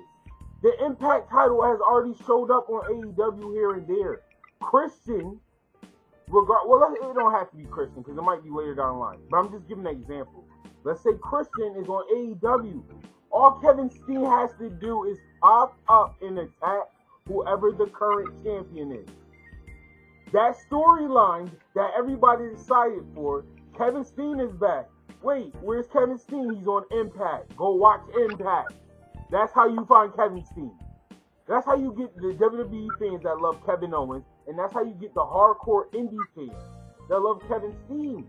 the 0.62 0.74
Impact 0.86 1.32
title 1.32 1.64
has 1.64 1.80
already 1.80 2.14
showed 2.28 2.52
up 2.52 2.70
on 2.70 2.84
AEW 2.92 3.54
here 3.54 3.74
and 3.74 3.88
there. 3.88 4.22
Christian, 4.62 5.40
regard 6.28 6.68
well, 6.68 6.94
it 6.94 7.16
don't 7.16 7.34
have 7.34 7.50
to 7.52 7.58
be 7.58 7.64
Christian 7.66 8.02
because 8.04 8.18
it 8.18 8.22
might 8.22 8.44
be 8.44 8.52
later 8.52 8.76
down 8.76 8.96
the 8.96 9.00
line. 9.00 9.18
But 9.30 9.38
I'm 9.38 9.52
just 9.52 9.68
giving 9.68 9.88
an 9.88 9.92
example. 9.92 10.46
Let's 10.84 11.04
say 11.04 11.12
Christian 11.22 11.76
is 11.78 11.88
on 11.88 12.04
AEW. 12.16 12.82
All 13.32 13.60
Kevin 13.62 13.90
Steen 13.90 14.26
has 14.26 14.52
to 14.60 14.70
do 14.70 15.06
is 15.06 15.18
pop 15.42 15.78
up 15.88 16.16
and 16.22 16.38
attack 16.40 16.90
whoever 17.28 17.72
the 17.72 17.86
current 17.86 18.30
champion 18.44 18.92
is. 18.92 19.08
That 20.34 20.56
storyline 20.70 21.52
that 21.76 21.92
everybody 21.98 22.46
excited 22.46 23.06
for, 23.14 23.46
Kevin 23.78 24.04
Steen 24.04 24.40
is 24.40 24.52
back. 24.54 24.88
Wait, 25.22 25.54
where's 25.62 25.88
Kevin 25.88 26.18
Steen? 26.18 26.56
He's 26.56 26.68
on 26.68 26.84
Impact. 26.92 27.56
Go 27.56 27.76
watch 27.76 28.02
Impact. 28.30 28.74
That's 29.30 29.54
how 29.54 29.68
you 29.68 29.86
find 29.86 30.14
Kevin 30.16 30.44
Steen. 30.46 30.72
That's 31.48 31.66
how 31.66 31.76
you 31.76 31.94
get 31.98 32.16
the 32.16 32.34
WWE 32.34 32.88
fans 33.00 33.24
that 33.24 33.40
love 33.40 33.64
Kevin 33.66 33.94
Owens, 33.94 34.26
and 34.48 34.58
that's 34.58 34.74
how 34.74 34.84
you 34.84 34.94
get 34.94 35.14
the 35.14 35.22
hardcore 35.22 35.92
indie 35.94 36.18
fans 36.34 36.64
that 37.10 37.20
love 37.20 37.42
Kevin 37.48 37.74
Steen. 37.86 38.26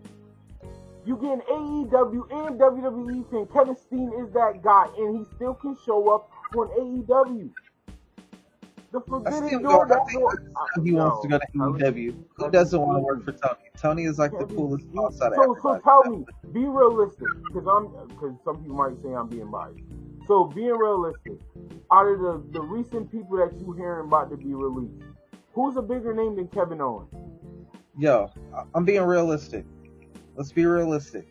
You 1.04 1.16
get 1.16 1.32
an 1.32 1.40
AEW 1.50 2.46
and 2.46 2.60
WWE 2.60 3.30
fan. 3.30 3.46
Kevin 3.52 3.76
Steen 3.76 4.12
is 4.20 4.32
that 4.34 4.62
guy, 4.62 4.86
and 4.96 5.18
he 5.18 5.24
still 5.34 5.54
can 5.54 5.76
show 5.84 6.14
up 6.14 6.30
on 6.56 6.68
AEW. 6.68 7.50
The 8.92 9.00
forbidden 9.00 9.62
door. 9.62 9.86
That's 9.88 10.14
what, 10.14 10.38
he 10.84 10.92
wants 10.92 11.22
to 11.22 11.28
go 11.28 11.38
to 11.38 11.46
AEW. 11.56 12.14
Who 12.36 12.50
doesn't 12.50 12.80
want 12.80 12.98
to 12.98 13.00
work 13.00 13.24
for 13.24 13.32
Tony? 13.32 13.70
Tony 13.76 14.04
is 14.04 14.18
like 14.18 14.32
the 14.32 14.44
coolest 14.44 14.92
boss 14.92 15.20
out 15.20 15.32
of 15.32 15.36
so, 15.36 15.56
so 15.62 15.80
tell 15.80 16.04
me, 16.04 16.24
be 16.52 16.66
realistic, 16.66 17.26
because 17.46 17.66
I'm 17.66 18.08
because 18.08 18.34
some 18.44 18.62
people 18.62 18.76
might 18.76 19.02
say 19.02 19.12
I'm 19.14 19.28
being 19.28 19.50
biased. 19.50 19.80
So 20.28 20.44
being 20.44 20.76
realistic, 20.76 21.40
out 21.90 22.06
of 22.06 22.20
the, 22.20 22.42
the 22.52 22.60
recent 22.60 23.10
people 23.10 23.38
that 23.38 23.58
you 23.58 23.72
hearing 23.72 24.06
about 24.06 24.30
to 24.30 24.36
be 24.36 24.54
released, 24.54 25.02
who's 25.52 25.76
a 25.76 25.82
bigger 25.82 26.14
name 26.14 26.36
than 26.36 26.46
Kevin 26.48 26.80
Owens? 26.80 27.12
Yo, 27.98 28.30
I'm 28.74 28.84
being 28.84 29.02
realistic. 29.02 29.64
Let's 30.36 30.52
be 30.52 30.64
realistic. 30.64 31.26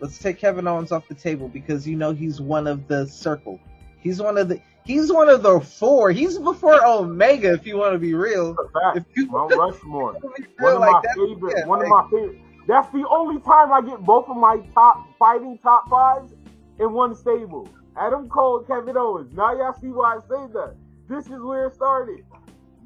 Let's 0.00 0.18
take 0.18 0.38
Kevin 0.38 0.66
Owens 0.66 0.92
off 0.92 1.08
the 1.08 1.14
table 1.14 1.48
because 1.48 1.86
you 1.86 1.96
know 1.96 2.12
he's 2.12 2.40
one 2.40 2.66
of 2.66 2.86
the 2.88 3.06
circle. 3.06 3.60
He's 3.98 4.20
one 4.20 4.36
of 4.38 4.48
the 4.48 4.60
he's 4.84 5.10
one 5.12 5.28
of 5.28 5.42
the 5.42 5.60
four. 5.60 6.10
He's 6.12 6.38
before 6.38 6.84
Omega 6.84 7.52
if 7.52 7.66
you 7.66 7.76
want 7.78 7.94
to 7.94 7.98
be 7.98 8.14
real. 8.14 8.56
If 8.94 9.04
you 9.16 9.26
Mount 9.26 9.54
Rushmore. 9.56 10.12
want 10.12 10.22
to 10.36 10.42
be 10.42 10.48
One 10.58 10.74
of 10.74 10.80
like 10.80 10.92
my 10.92 11.00
that, 11.02 11.14
favorite. 11.16 11.54
yeah, 11.58 11.66
one 11.66 11.78
like, 11.80 11.86
of 11.86 11.90
my 11.90 12.08
favorite. 12.10 12.40
That's 12.68 12.88
the 12.92 13.06
only 13.08 13.40
time 13.40 13.72
I 13.72 13.80
get 13.80 14.00
both 14.00 14.28
of 14.28 14.36
my 14.36 14.58
top 14.74 15.06
fighting 15.18 15.58
top 15.62 15.88
fives 15.88 16.34
in 16.78 16.92
one 16.92 17.14
stable. 17.14 17.68
Adam 17.96 18.28
Cole, 18.28 18.60
Kevin 18.60 18.96
Owens. 18.96 19.32
Now 19.34 19.56
y'all 19.56 19.72
see 19.80 19.88
why 19.88 20.16
I 20.16 20.20
say 20.20 20.52
that. 20.52 20.74
This 21.08 21.26
is 21.26 21.40
where 21.40 21.66
it 21.68 21.74
started. 21.74 22.24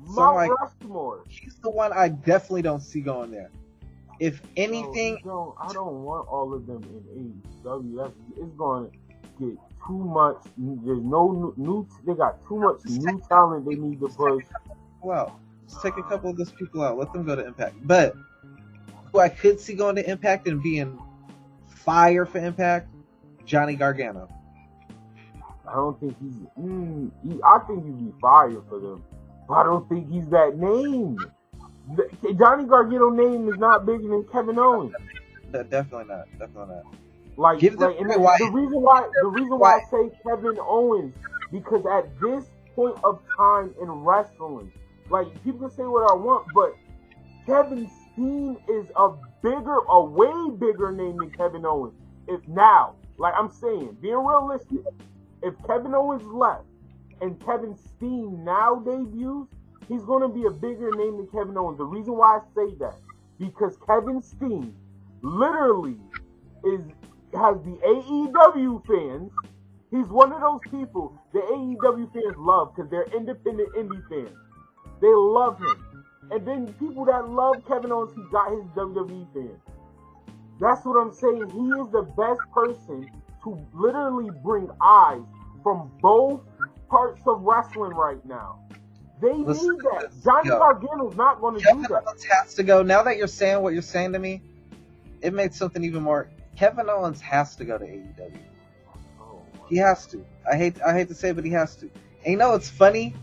So, 0.06 0.12
Mount 0.12 0.36
like, 0.36 0.50
Rushmore. 0.50 1.24
he's 1.28 1.56
the 1.56 1.70
one 1.70 1.92
I 1.92 2.08
definitely 2.08 2.62
don't 2.62 2.80
see 2.82 3.00
going 3.00 3.30
there. 3.30 3.50
If 4.20 4.40
anything, 4.56 5.16
I 5.16 5.72
don't 5.72 6.02
want 6.04 6.28
all 6.28 6.54
of 6.54 6.66
them 6.66 6.84
in 7.16 7.42
AEW. 7.64 7.96
That's 7.96 8.14
it's 8.36 8.54
going 8.56 8.90
to 8.90 9.46
get 9.46 9.58
too 9.86 9.98
much. 9.98 10.36
There's 10.56 11.02
no 11.02 11.32
new, 11.32 11.54
new. 11.56 11.88
They 12.06 12.14
got 12.14 12.46
too 12.46 12.58
much 12.58 12.84
new 12.84 13.20
talent 13.28 13.66
they 13.66 13.74
need 13.74 14.00
to 14.00 14.08
push. 14.08 14.44
Well. 15.02 15.40
Just 15.70 15.82
take 15.82 15.96
a 15.98 16.02
couple 16.02 16.30
of 16.30 16.36
those 16.36 16.50
people 16.50 16.82
out. 16.82 16.98
Let 16.98 17.12
them 17.12 17.24
go 17.24 17.36
to 17.36 17.46
Impact. 17.46 17.76
But 17.86 18.14
who 19.12 19.20
I 19.20 19.28
could 19.28 19.60
see 19.60 19.74
going 19.74 19.96
to 19.96 20.10
Impact 20.10 20.48
and 20.48 20.60
being 20.60 21.00
fire 21.68 22.26
for 22.26 22.38
Impact, 22.38 22.88
Johnny 23.44 23.76
Gargano. 23.76 24.28
I 25.68 25.74
don't 25.74 25.98
think 26.00 26.16
he's. 26.20 26.34
Mm, 26.58 27.10
he, 27.22 27.40
I 27.44 27.60
think 27.66 27.84
he'd 27.84 27.98
be 27.98 28.12
fired 28.20 28.62
for 28.68 28.80
them, 28.80 29.04
but 29.46 29.54
I 29.54 29.62
don't 29.62 29.88
think 29.88 30.10
he's 30.10 30.26
that 30.30 30.58
name. 30.58 31.16
Johnny 32.38 32.64
Gargano 32.64 33.10
name 33.10 33.48
is 33.48 33.58
not 33.58 33.86
bigger 33.86 34.08
than 34.08 34.24
Kevin 34.24 34.58
Owens. 34.58 34.94
No, 35.52 35.62
definitely 35.62 36.06
not. 36.14 36.26
Definitely 36.38 36.76
not. 36.76 36.94
Like, 37.36 37.58
Give 37.58 37.74
like 37.76 37.98
and 37.98 38.10
the 38.10 38.50
reason 38.52 38.82
why 38.82 39.08
the 39.22 39.28
reason 39.28 39.58
why 39.58 39.78
I 39.78 39.90
say 39.90 40.10
Kevin 40.22 40.58
Owens 40.60 41.14
because 41.50 41.84
at 41.86 42.08
this 42.20 42.44
point 42.74 42.96
of 43.02 43.20
time 43.36 43.74
in 43.80 43.88
wrestling, 43.88 44.70
like 45.08 45.26
people 45.42 45.68
can 45.68 45.76
say 45.76 45.82
what 45.84 46.10
I 46.10 46.14
want, 46.14 46.46
but 46.54 46.76
Kevin 47.46 47.90
Steen 48.12 48.56
is 48.68 48.86
a 48.96 49.10
bigger, 49.42 49.78
a 49.88 50.04
way 50.04 50.50
bigger 50.58 50.92
name 50.92 51.16
than 51.18 51.30
Kevin 51.30 51.64
Owens. 51.64 51.94
If 52.28 52.46
now, 52.46 52.94
like 53.18 53.34
I'm 53.36 53.50
saying, 53.50 53.96
being 54.00 54.14
realistic, 54.14 54.80
if 55.42 55.54
Kevin 55.66 55.94
Owens 55.94 56.22
left 56.24 56.64
and 57.20 57.38
Kevin 57.44 57.76
Steen 57.76 58.44
now 58.44 58.76
debuts, 58.76 59.54
he's 59.88 60.02
going 60.02 60.22
to 60.22 60.28
be 60.28 60.46
a 60.46 60.50
bigger 60.50 60.90
name 60.92 61.16
than 61.16 61.28
Kevin 61.28 61.56
Owens. 61.56 61.78
The 61.78 61.84
reason 61.84 62.16
why 62.16 62.38
I 62.38 62.40
say 62.54 62.74
that 62.80 62.96
because 63.38 63.76
Kevin 63.86 64.22
Steen 64.22 64.74
literally 65.22 65.96
is 66.64 66.80
has 67.34 67.56
the 67.62 67.78
AEW 67.84 68.86
fans. 68.86 69.30
He's 69.90 70.08
one 70.08 70.32
of 70.32 70.40
those 70.40 70.60
people 70.70 71.18
the 71.32 71.40
AEW 71.40 72.12
fans 72.12 72.36
love 72.36 72.74
because 72.74 72.90
they're 72.90 73.08
independent 73.16 73.72
indie 73.74 74.08
fans. 74.08 74.36
They 75.00 75.12
love 75.12 75.58
him. 75.58 76.06
And 76.30 76.46
then 76.46 76.72
people 76.74 77.04
that 77.06 77.28
love 77.28 77.56
Kevin 77.66 77.90
Owens, 77.90 78.12
he 78.14 78.22
got 78.30 78.52
his 78.52 78.64
WWE 78.76 79.26
fans. 79.32 79.60
That's 80.60 80.84
what 80.84 81.00
I'm 81.00 81.12
saying. 81.12 81.50
He 81.50 81.66
is 81.80 81.90
the 81.90 82.06
best 82.16 82.40
person 82.52 83.10
to 83.44 83.66
literally 83.72 84.30
bring 84.44 84.68
eyes 84.80 85.22
from 85.62 85.90
both 86.00 86.42
parts 86.88 87.22
of 87.26 87.42
wrestling 87.42 87.92
right 87.92 88.24
now. 88.26 88.60
They 89.20 89.36
need 89.36 89.82
that. 89.82 90.10
Johnny. 90.44 90.58
Gargano's 90.58 91.16
not 91.16 91.40
going 91.40 91.54
to 91.56 91.60
do 91.60 91.66
Kevin 91.82 91.84
that. 91.90 92.04
Owens 92.06 92.24
has 92.24 92.54
to 92.54 92.62
go. 92.62 92.82
Now 92.82 93.02
that 93.02 93.16
you're 93.16 93.26
saying 93.26 93.62
what 93.62 93.72
you're 93.72 93.82
saying 93.82 94.12
to 94.14 94.18
me, 94.18 94.42
it 95.20 95.34
makes 95.34 95.56
something 95.56 95.84
even 95.84 96.02
more. 96.02 96.28
Kevin 96.56 96.88
Owens 96.88 97.20
has 97.20 97.56
to 97.56 97.64
go 97.64 97.78
to 97.78 97.84
AEW. 97.84 98.38
Oh, 99.20 99.42
He 99.68 99.76
has 99.76 100.06
to. 100.08 100.24
I 100.50 100.56
hate 100.56 100.80
I 100.82 100.92
hate 100.94 101.08
to 101.08 101.14
say, 101.14 101.30
it, 101.30 101.36
but 101.36 101.44
he 101.44 101.50
has 101.50 101.76
to. 101.76 101.90
And 102.24 102.32
you 102.32 102.36
know 102.36 102.54
it's 102.54 102.68
funny? 102.70 103.14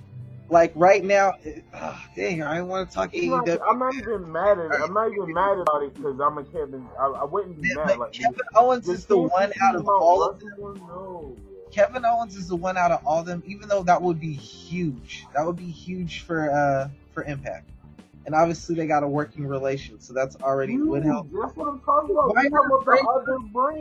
Like 0.50 0.72
right 0.76 1.04
now, 1.04 1.34
it, 1.44 1.64
ah, 1.74 2.08
dang, 2.16 2.42
I 2.42 2.62
want 2.62 2.90
to 2.90 2.96
talk 2.96 3.14
I'm 3.14 3.28
not, 3.28 3.50
AEW. 3.50 3.60
I'm 3.70 3.80
not 3.80 3.96
even 3.96 4.32
mad 4.32 4.60
at 4.60 4.72
I'm 4.82 4.94
not 4.94 5.12
even 5.12 5.34
mad 5.34 5.58
about 5.60 5.84
it 5.84 5.94
because 5.96 6.20
I'm 6.20 6.38
a 6.38 6.44
Kevin. 6.46 6.88
I, 7.00 7.06
I 7.08 7.24
wouldn't 7.26 7.58
be 7.62 7.68
Yeah, 7.68 7.76
mad 7.76 7.98
like 7.98 8.14
Kevin 8.14 8.40
Owens 8.56 8.88
is 8.88 9.06
the 9.06 9.18
one 9.18 9.52
out 9.62 9.76
of 9.76 9.88
all 9.88 10.24
of 10.24 10.40
them. 10.40 10.50
No. 10.88 11.36
Kevin 11.72 12.06
Owens 12.06 12.36
is 12.36 12.48
the 12.48 12.56
one 12.56 12.78
out 12.78 12.92
of 12.92 13.06
all 13.06 13.20
of 13.20 13.26
them, 13.26 13.44
even 13.46 13.68
though 13.68 13.84
that 13.84 14.02
would 14.02 14.20
be 14.20 14.34
huge. 14.34 15.26
That 15.34 15.46
would 15.46 15.58
be 15.58 15.70
huge 15.70 16.22
for 16.22 16.52
uh 16.52 16.90
for 17.14 17.24
Impact. 17.24 17.70
And 18.26 18.36
obviously 18.36 18.76
they 18.76 18.88
got 18.88 19.04
a 19.04 19.08
working 19.08 19.48
relation, 19.48 20.02
so 20.02 20.14
that's 20.14 20.36
already 20.38 20.78
would 20.78 21.06
help. 21.06 21.28
That's 21.32 21.56
what 21.56 21.70
I'm 21.70 21.80
talking 21.80 22.12
about. 22.12 22.36
Why 22.36 22.44
not 22.44 22.84
bring-. 22.84 23.06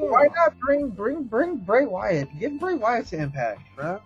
Why 0.09 0.29
not 0.37 0.59
bring 0.61 0.89
bring 0.91 1.25
bring 1.25 1.57
Bray 1.57 1.85
Wyatt? 1.85 2.29
Give 2.39 2.59
Bray 2.61 2.75
Wyatt 2.75 3.07
to 3.09 3.17
Impact, 3.17 3.61
bro. 3.75 4.01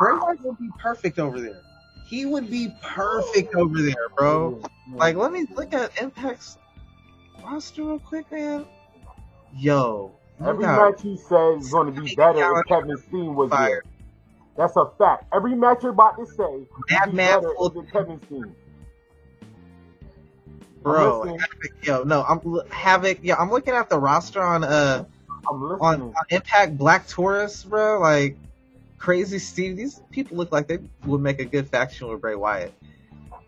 Bray 0.00 0.12
Wyatt 0.14 0.40
would 0.44 0.58
be 0.58 0.70
perfect 0.80 1.18
over 1.18 1.40
there. 1.40 1.60
He 2.06 2.24
would 2.24 2.50
be 2.50 2.74
perfect 2.82 3.54
over 3.54 3.82
there, 3.82 4.08
bro. 4.16 4.62
Like, 4.94 5.16
let 5.16 5.30
me 5.30 5.46
look 5.54 5.72
at 5.74 5.94
Impact's 6.00 6.56
roster 7.44 7.84
real 7.84 7.98
quick, 7.98 8.32
man. 8.32 8.64
Yo, 9.54 10.14
Every 10.44 10.64
got 10.64 10.92
match 10.92 11.02
he 11.02 11.16
says 11.16 11.64
is 11.64 11.70
going 11.70 11.94
to 11.94 12.00
be 12.00 12.14
better 12.14 12.58
if 12.58 12.66
Kevin 12.66 12.96
Steen 13.08 13.34
was 13.34 13.50
Fire. 13.50 13.68
there. 13.68 13.82
That's 14.56 14.76
a 14.76 14.90
fact. 14.98 15.24
Every 15.34 15.54
match 15.54 15.82
you're 15.82 15.92
about 15.92 16.16
to 16.18 16.26
say 16.26 16.36
will 16.42 16.66
be 16.88 16.94
Madman 16.94 17.40
better 17.40 17.54
full- 17.56 17.72
if 17.78 17.92
Kevin 17.92 18.20
Steen. 18.26 18.54
bro. 20.82 21.24
Havoc, 21.24 21.72
yo, 21.82 22.02
no, 22.04 22.22
I'm 22.22 22.40
Havoc. 22.70 23.18
Yeah, 23.22 23.36
I'm 23.36 23.50
looking 23.50 23.74
at 23.74 23.90
the 23.90 23.98
roster 23.98 24.42
on 24.42 24.64
uh 24.64 25.04
I'm 25.48 25.62
on, 25.62 26.02
on 26.02 26.14
Impact 26.30 26.76
Black 26.78 27.06
Taurus, 27.08 27.64
bro. 27.64 28.00
Like 28.00 28.36
Crazy 28.98 29.38
Steve. 29.38 29.76
These 29.76 30.00
people 30.10 30.36
look 30.36 30.52
like 30.52 30.68
they 30.68 30.78
would 31.04 31.20
make 31.20 31.40
a 31.40 31.44
good 31.44 31.68
faction 31.68 32.08
with 32.08 32.20
Bray 32.20 32.34
Wyatt. 32.34 32.72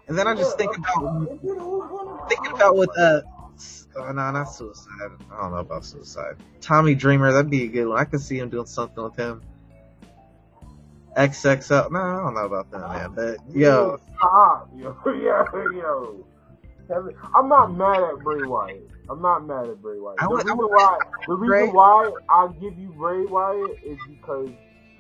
And 0.09 0.19
then 0.19 0.27
I 0.27 0.35
just 0.35 0.59
think 0.59 0.77
about 0.77 1.29
thinking 2.29 2.53
about 2.53 2.77
what 2.77 2.91
uh 2.99 3.23
oh, 3.97 4.07
no 4.13 4.31
not 4.31 4.45
suicide 4.45 5.11
i 5.33 5.43
don't 5.43 5.53
know 5.53 5.59
about 5.59 5.85
suicide 5.85 6.37
tommy 6.61 6.95
dreamer 6.95 7.33
that'd 7.33 7.51
be 7.51 7.65
a 7.65 7.69
good 7.69 7.87
one 7.87 7.99
i 7.99 8.05
could 8.05 8.21
see 8.21 8.39
him 8.39 8.49
doing 8.49 8.67
something 8.67 9.03
with 9.05 9.17
him 9.17 9.43
xxl 11.17 11.91
no 11.91 11.99
i 11.99 12.23
don't 12.23 12.35
know 12.35 12.47
about 12.47 12.71
that 12.71 12.81
man 12.89 13.13
but 13.15 13.39
yo 13.55 13.99
Stop, 14.17 14.71
yo, 14.77 14.97
yo, 15.07 15.71
yo. 15.73 16.27
I'm 17.35 17.49
not 17.49 17.75
mad 17.77 18.03
at 18.03 18.23
Bray 18.23 18.43
Wyatt. 18.43 18.89
I'm 19.11 19.21
not 19.21 19.47
mad 19.47 19.69
at 19.69 19.83
Bray 19.83 19.99
Wyatt. 19.99 20.21
The 20.21 20.29
would- 20.29 20.45
reason 20.45 20.59
why, 20.59 20.99
the 21.27 21.35
reason 21.35 21.75
why 21.75 22.13
I 22.29 22.49
give 22.61 22.79
you 22.79 22.89
Bray 22.91 23.25
Wyatt 23.25 23.79
is 23.85 23.99
because 24.09 24.51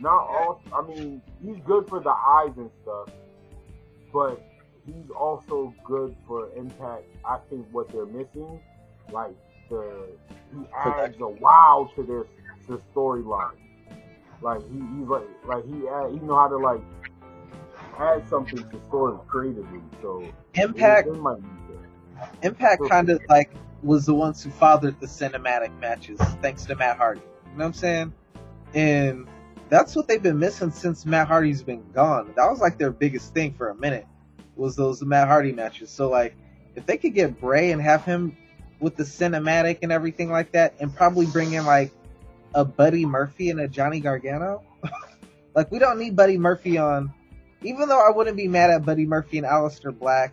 not 0.01 0.19
all. 0.19 0.61
I 0.73 0.87
mean, 0.87 1.23
he's 1.45 1.57
good 1.65 1.89
for 1.89 2.01
the 2.01 2.11
eyes 2.11 2.53
and 2.57 2.71
stuff, 2.83 3.09
but 4.13 4.43
he's 4.87 5.11
also 5.11 5.75
good 5.85 6.15
for 6.27 6.51
impact. 6.57 7.05
I 7.25 7.39
think 7.51 7.67
what 7.71 7.91
they're 7.93 8.07
missing, 8.07 8.61
like 9.11 9.35
the 9.69 10.09
he 10.53 10.65
adds 10.77 11.21
a 11.21 11.29
wow 11.29 11.91
to 11.97 12.03
their 12.03 12.27
the 12.69 12.81
storyline. 12.95 13.57
Like 14.41 14.61
he, 14.71 14.79
he's 14.99 15.09
like 15.09 15.29
like 15.47 15.65
he 15.67 15.89
add, 15.89 16.13
he 16.13 16.19
know 16.21 16.37
how 16.37 16.49
to 16.49 16.57
like 16.59 16.83
add 17.99 18.29
something 18.29 18.69
to 18.71 18.81
story 18.89 19.19
creatively. 19.29 19.81
So 20.01 20.33
impact 20.55 21.07
they, 21.07 21.13
they 21.13 21.19
might 21.19 21.39
need 21.39 21.69
that. 21.69 22.29
impact 22.43 22.83
kind 22.89 23.11
of 23.11 23.21
like 23.29 23.51
was 23.83 24.07
the 24.07 24.15
ones 24.15 24.43
who 24.43 24.51
fathered 24.51 24.99
the 25.01 25.07
cinematic 25.07 25.77
matches 25.81 26.19
thanks 26.41 26.65
to 26.65 26.75
matt 26.77 26.97
hardy 26.97 27.21
you 27.21 27.51
know 27.53 27.59
what 27.59 27.67
i'm 27.67 27.73
saying 27.73 28.13
and 28.75 29.27
that's 29.69 29.97
what 29.97 30.07
they've 30.07 30.23
been 30.23 30.39
missing 30.39 30.71
since 30.71 31.05
matt 31.07 31.27
hardy's 31.27 31.63
been 31.63 31.83
gone 31.93 32.33
that 32.37 32.47
was 32.49 32.61
like 32.61 32.79
their 32.79 32.91
biggest 32.93 33.35
thing 33.35 33.53
for 33.55 33.71
a 33.71 33.75
minute 33.75 34.07
was 34.57 34.77
those 34.77 35.03
matt 35.03 35.29
hardy 35.29 35.53
matches 35.53 35.91
so 35.91 36.09
like 36.11 36.35
if 36.77 36.85
they 36.87 36.97
could 36.97 37.15
get 37.15 37.41
bray 37.41 37.73
and 37.73 37.81
have 37.83 38.05
him 38.05 38.37
with 38.81 38.97
the 38.97 39.03
cinematic 39.05 39.79
and 39.83 39.93
everything 39.93 40.31
like 40.31 40.53
that 40.53 40.75
and 40.81 40.95
probably 40.95 41.27
bring 41.27 41.53
in 41.53 41.65
like 41.65 41.93
a 42.55 42.65
buddy 42.65 43.07
murphy 43.07 43.51
and 43.51 43.61
a 43.61 43.69
johnny 43.69 44.01
gargano 44.01 44.63
like 45.55 45.71
we 45.71 45.79
don't 45.79 45.99
need 45.99 46.15
buddy 46.17 46.37
murphy 46.39 46.79
on 46.79 47.13
even 47.63 47.89
though 47.89 48.05
i 48.05 48.11
wouldn't 48.11 48.37
be 48.37 48.49
mad 48.49 48.71
at 48.71 48.85
buddy 48.85 49.07
murphy 49.07 49.39
and 49.39 49.47
Aleister 49.47 49.97
black 49.97 50.33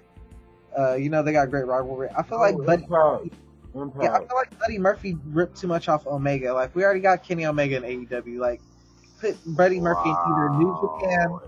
uh, 0.77 0.93
you 0.95 1.09
know 1.09 1.23
they 1.23 1.31
got 1.31 1.49
great 1.49 1.65
rivalry. 1.65 2.09
I 2.15 2.21
feel 2.21 2.37
like 2.39 2.53
Oh, 2.55 2.63
Buddy, 2.63 2.83
impact, 2.83 3.33
impact. 3.73 4.03
yeah, 4.03 4.13
I 4.13 4.19
feel 4.19 4.35
like 4.37 4.59
Buddy 4.59 4.77
Murphy 4.77 5.17
ripped 5.25 5.57
too 5.57 5.67
much 5.67 5.89
off 5.89 6.05
Omega. 6.05 6.53
Like 6.53 6.75
we 6.75 6.83
already 6.83 6.99
got 6.99 7.23
Kenny 7.23 7.47
Omega 7.47 7.77
in 7.77 8.05
AEW. 8.05 8.37
Like 8.37 8.61
put 9.19 9.35
Buddy 9.47 9.79
Murphy 9.79 10.09
in 10.11 10.15
either 10.27 10.49
New 10.51 10.77
Japan, 10.79 11.31
Wow. 11.31 11.41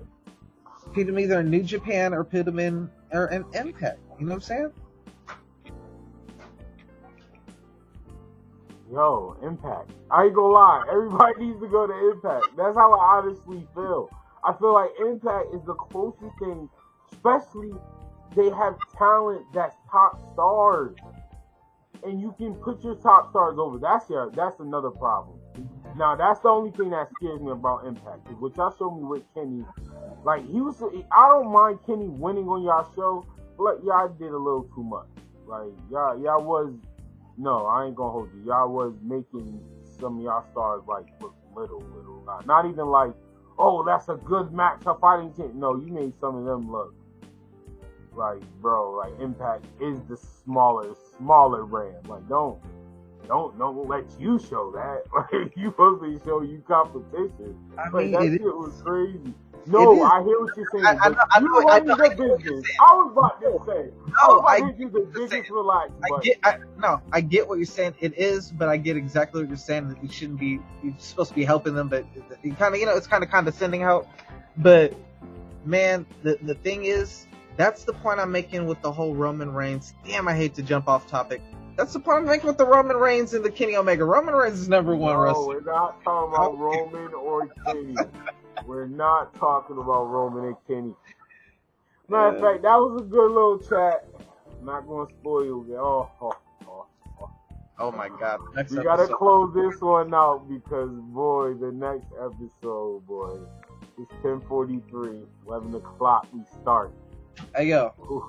Put 0.94 1.08
them 1.08 1.20
either 1.20 1.40
in 1.42 1.50
New 1.50 1.64
Japan 1.64 2.14
or 2.14 2.24
put 2.24 2.46
them 2.46 2.60
in 2.60 2.90
or 3.12 3.28
in 3.28 3.46
Impact. 3.54 4.00
You 4.20 4.26
know 4.26 4.32
what 4.32 4.36
I'm 4.36 4.42
saying? 4.42 4.72
Yo, 8.92 9.38
Impact. 9.44 9.92
I 10.12 10.26
ain't 10.26 10.36
gonna 10.36 10.54
lie. 10.54 10.86
Everybody 10.92 11.34
needs 11.46 11.62
to 11.62 11.68
go 11.70 11.88
to 11.88 12.12
Impact. 12.12 12.48
That's 12.58 12.78
how 12.78 12.94
I 12.94 13.18
honestly 13.20 13.68
feel. 13.76 14.10
I 14.44 14.54
feel 14.60 14.74
like 14.74 14.92
Impact 15.00 15.48
is 15.56 15.62
the 15.66 15.76
closest 15.76 16.38
thing, 16.40 16.70
especially 17.14 17.72
they 18.36 18.50
have 18.52 18.76
talent 18.98 19.46
that's 19.54 19.76
top 19.92 20.20
stars. 20.34 20.96
and 22.04 22.22
you 22.22 22.34
can 22.38 22.56
put 22.56 22.84
your 22.84 22.96
top 22.96 23.30
stars 23.32 23.58
over. 23.60 23.80
That's 23.80 24.10
your 24.10 24.32
that's 24.32 24.60
another 24.60 24.92
problem. 24.92 25.40
Now 25.98 26.16
that's 26.16 26.40
the 26.42 26.50
only 26.50 26.72
thing 26.72 26.92
that 26.92 27.10
scares 27.18 27.42
me 27.42 27.52
about 27.52 27.86
Impact. 27.86 28.28
is 28.30 28.38
What 28.40 28.56
y'all 28.58 28.76
showed 28.78 28.98
me 28.98 29.04
with 29.04 29.24
Kenny, 29.36 29.66
like 30.24 30.48
he 30.50 30.62
was. 30.62 30.82
I 31.12 31.28
don't 31.30 31.52
mind 31.52 31.80
Kenny 31.86 32.08
winning 32.08 32.48
on 32.48 32.64
y'all 32.64 32.90
show, 32.96 33.26
but 33.58 33.64
like, 33.64 33.78
y'all 33.84 34.10
did 34.10 34.32
a 34.32 34.38
little 34.38 34.70
too 34.76 34.84
much. 34.84 35.08
Like 35.48 35.72
y'all 35.90 36.22
y'all 36.22 36.44
was 36.44 36.74
no, 37.38 37.66
I 37.66 37.86
ain't 37.86 37.96
gonna 37.96 38.12
hold 38.12 38.30
you. 38.36 38.44
Y'all 38.46 38.72
was 38.72 38.94
making 39.02 39.60
some 40.00 40.18
of 40.18 40.24
y'all 40.24 40.46
stars 40.52 40.84
like 40.88 41.06
look 41.22 41.36
little, 41.56 41.80
little. 41.96 42.24
Not, 42.26 42.46
not 42.46 42.66
even 42.66 42.88
like, 42.88 43.14
oh, 43.58 43.84
that's 43.84 44.10
a 44.10 44.16
good 44.16 44.54
match 44.54 44.84
of 44.86 45.00
fighting 45.00 45.34
team. 45.34 45.54
No, 45.56 45.76
you 45.76 45.92
made 45.92 46.14
some 46.20 46.36
of 46.36 46.46
them 46.46 46.72
look 46.72 46.94
like, 48.16 48.42
bro, 48.62 48.92
like 48.92 49.14
Impact 49.20 49.66
is 49.82 50.00
the 50.10 50.18
smaller, 50.18 50.94
smaller 51.18 51.66
brand. 51.66 52.08
Like, 52.08 52.28
don't, 52.28 52.60
don't, 53.28 53.58
don't 53.58 53.88
let 53.88 54.06
you 54.20 54.40
show 54.40 54.72
that. 54.72 55.04
Like, 55.14 55.56
you 55.56 55.70
supposed 55.72 56.04
to 56.04 56.26
show 56.26 56.42
you 56.42 56.64
competition. 56.68 57.56
I 57.78 57.90
Like 57.92 58.12
mean, 58.12 58.12
that 58.12 58.24
it 58.24 58.42
shit 58.42 58.44
was 58.44 58.82
crazy. 58.84 59.34
No. 59.68 60.04
I 60.04 60.24
hear 60.24 60.40
what 60.40 60.56
you're 60.58 60.68
saying. 60.72 60.86
I- 60.86 60.98
I 61.02 61.10
know- 61.10 61.16
I 61.32 61.40
you 61.40 61.46
know- 61.50 61.60
I 61.60 61.64
running 61.64 61.88
know- 61.88 61.96
the 61.96 62.04
I 62.04 62.08
know 62.08 62.14
what 62.14 62.18
you're 62.18 62.38
business. 62.38 62.66
saying. 62.66 62.78
I 62.82 62.96
was 62.96 63.12
about 63.12 63.42
to 63.42 63.60
say. 63.66 63.92
No, 64.28 64.42
I 64.46 64.60
to 64.60 64.74
you 64.78 64.90
the 64.90 65.00
biggest 65.14 65.50
relax 65.50 65.92
I 66.04 66.20
get, 66.22 66.38
I, 66.44 66.58
no, 66.78 67.02
I 67.12 67.22
get 67.22 67.48
what 67.48 67.58
you're 67.60 67.66
saying. 67.66 67.96
It 68.00 68.18
is, 68.18 68.52
but 68.52 68.70
I 68.70 68.78
get 68.78 68.98
exactly 68.98 69.42
what 69.42 69.50
you're 69.50 69.58
saying. 69.58 69.90
That 69.90 70.02
you 70.04 70.10
shouldn't 70.10 70.40
be, 70.40 70.60
you're 70.84 70.94
supposed 70.98 71.30
to 71.30 71.36
be 71.36 71.44
helping 71.46 71.74
them, 71.76 71.88
but 71.88 72.06
you 72.44 72.54
kind 72.54 72.74
of, 72.74 72.80
you 72.80 72.86
know, 72.86 72.96
it's 72.96 73.08
kind 73.08 73.24
of 73.24 73.30
condescending 73.30 73.82
help. 73.82 74.08
But 74.58 74.94
man, 75.66 76.06
the 76.24 76.38
the 76.42 76.56
thing 76.56 76.86
is, 76.86 77.28
that's 77.58 77.84
the 77.84 77.94
point 77.94 78.20
I'm 78.20 78.32
making 78.32 78.66
with 78.66 78.82
the 78.82 78.92
whole 78.92 79.14
Roman 79.16 79.54
Reigns. 79.54 79.94
Damn, 80.08 80.28
I 80.28 80.36
hate 80.36 80.56
to 80.56 80.62
jump 80.64 80.88
off 80.88 81.08
topic. 81.08 81.42
That's 81.78 81.94
the 81.94 82.00
point 82.00 82.20
I'm 82.20 82.26
making 82.26 82.48
with 82.48 82.58
the 82.58 82.66
Roman 82.66 82.98
Reigns 82.98 83.34
and 83.34 83.46
the 83.46 83.52
Kenny 83.52 83.76
Omega. 83.78 84.04
Roman 84.04 84.34
Reigns 84.36 84.60
is 84.60 84.68
number 84.70 84.96
one 84.96 85.14
no, 85.14 85.22
wrestler. 85.22 85.48
we're 85.48 85.62
not 85.62 86.04
talking 86.04 86.34
about 86.36 86.58
Roman 86.58 87.14
or 87.14 87.48
Kenny. 87.66 87.96
we're 88.68 88.88
not 88.88 89.36
talking 89.38 89.78
about 89.78 90.06
Roman 90.06 90.46
and 90.46 90.56
Kenny. 90.68 90.94
Matter 92.10 92.30
of 92.30 92.36
Yeah. 92.36 92.42
fact, 92.42 92.64
that 92.64 92.76
was 92.78 93.02
a 93.02 93.06
good 93.06 93.32
little 93.32 93.60
chat. 93.60 94.08
not 94.62 94.88
gonna 94.88 95.10
spoil 95.20 95.66
it. 95.70 95.76
Oh, 95.76 96.10
oh, 96.22 96.32
oh, 96.68 96.86
oh. 97.22 97.30
Oh 97.80 97.92
my 97.92 98.10
God! 98.10 98.40
Next 98.56 98.72
we 98.72 98.78
gotta 98.84 99.08
close 99.08 99.54
this 99.56 99.82
one 99.82 100.14
out 100.14 100.48
because 100.50 100.92
boy, 100.92 101.54
the 101.56 101.72
next 101.72 102.08
episode, 102.20 103.06
boy, 103.08 103.40
it's 103.98 104.12
10:43, 104.24 105.26
11 105.48 105.76
o'clock. 105.76 106.28
We 106.34 106.42
start. 106.62 106.94
Hey 107.56 107.70
yo, 107.70 107.94
Ooh, 108.00 108.24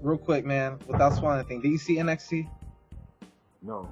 real 0.00 0.18
quick, 0.18 0.44
man. 0.44 0.78
Without 0.86 1.14
spoiling 1.14 1.38
anything, 1.40 1.60
do 1.62 1.68
you 1.68 1.78
see 1.78 1.96
NXT? 1.96 2.48
no, 3.62 3.90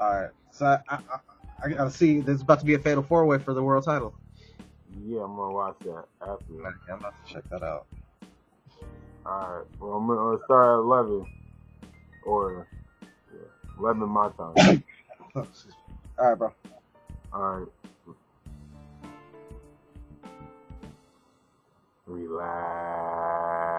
All 0.00 0.20
right. 0.22 0.30
So 0.52 0.66
I, 0.66 0.78
I, 0.88 0.94
I, 0.96 1.18
I 1.64 1.68
gotta 1.70 1.90
see. 1.90 2.20
There's 2.20 2.42
about 2.42 2.60
to 2.60 2.66
be 2.66 2.74
a 2.74 2.78
fatal 2.78 3.02
four 3.02 3.26
way 3.26 3.38
for 3.38 3.54
the 3.54 3.62
world 3.62 3.84
title. 3.84 4.14
Yeah, 5.02 5.22
I'm 5.22 5.36
gonna 5.36 5.52
watch 5.52 5.76
that 5.84 6.04
after. 6.22 6.54
Okay, 6.54 6.92
I'm 6.92 6.98
about 7.00 7.14
to 7.26 7.32
check 7.32 7.44
that 7.50 7.62
out. 7.62 7.86
All 9.26 9.56
right, 9.58 9.66
well, 9.80 9.92
I'm 9.92 10.06
gonna 10.06 10.34
uh, 10.34 10.38
start 10.46 10.78
at 10.78 10.82
11 10.84 11.26
or 12.24 12.68
yeah, 13.32 13.38
11 13.78 14.08
my 14.08 14.30
time. 14.38 14.84
Oh, 15.36 15.42
excuse 15.42 15.74
me. 15.74 15.80
All 16.18 16.28
right, 16.30 16.38
bro. 16.38 16.54
All 17.32 17.58
right. 17.60 17.68
Relax. 22.06 23.73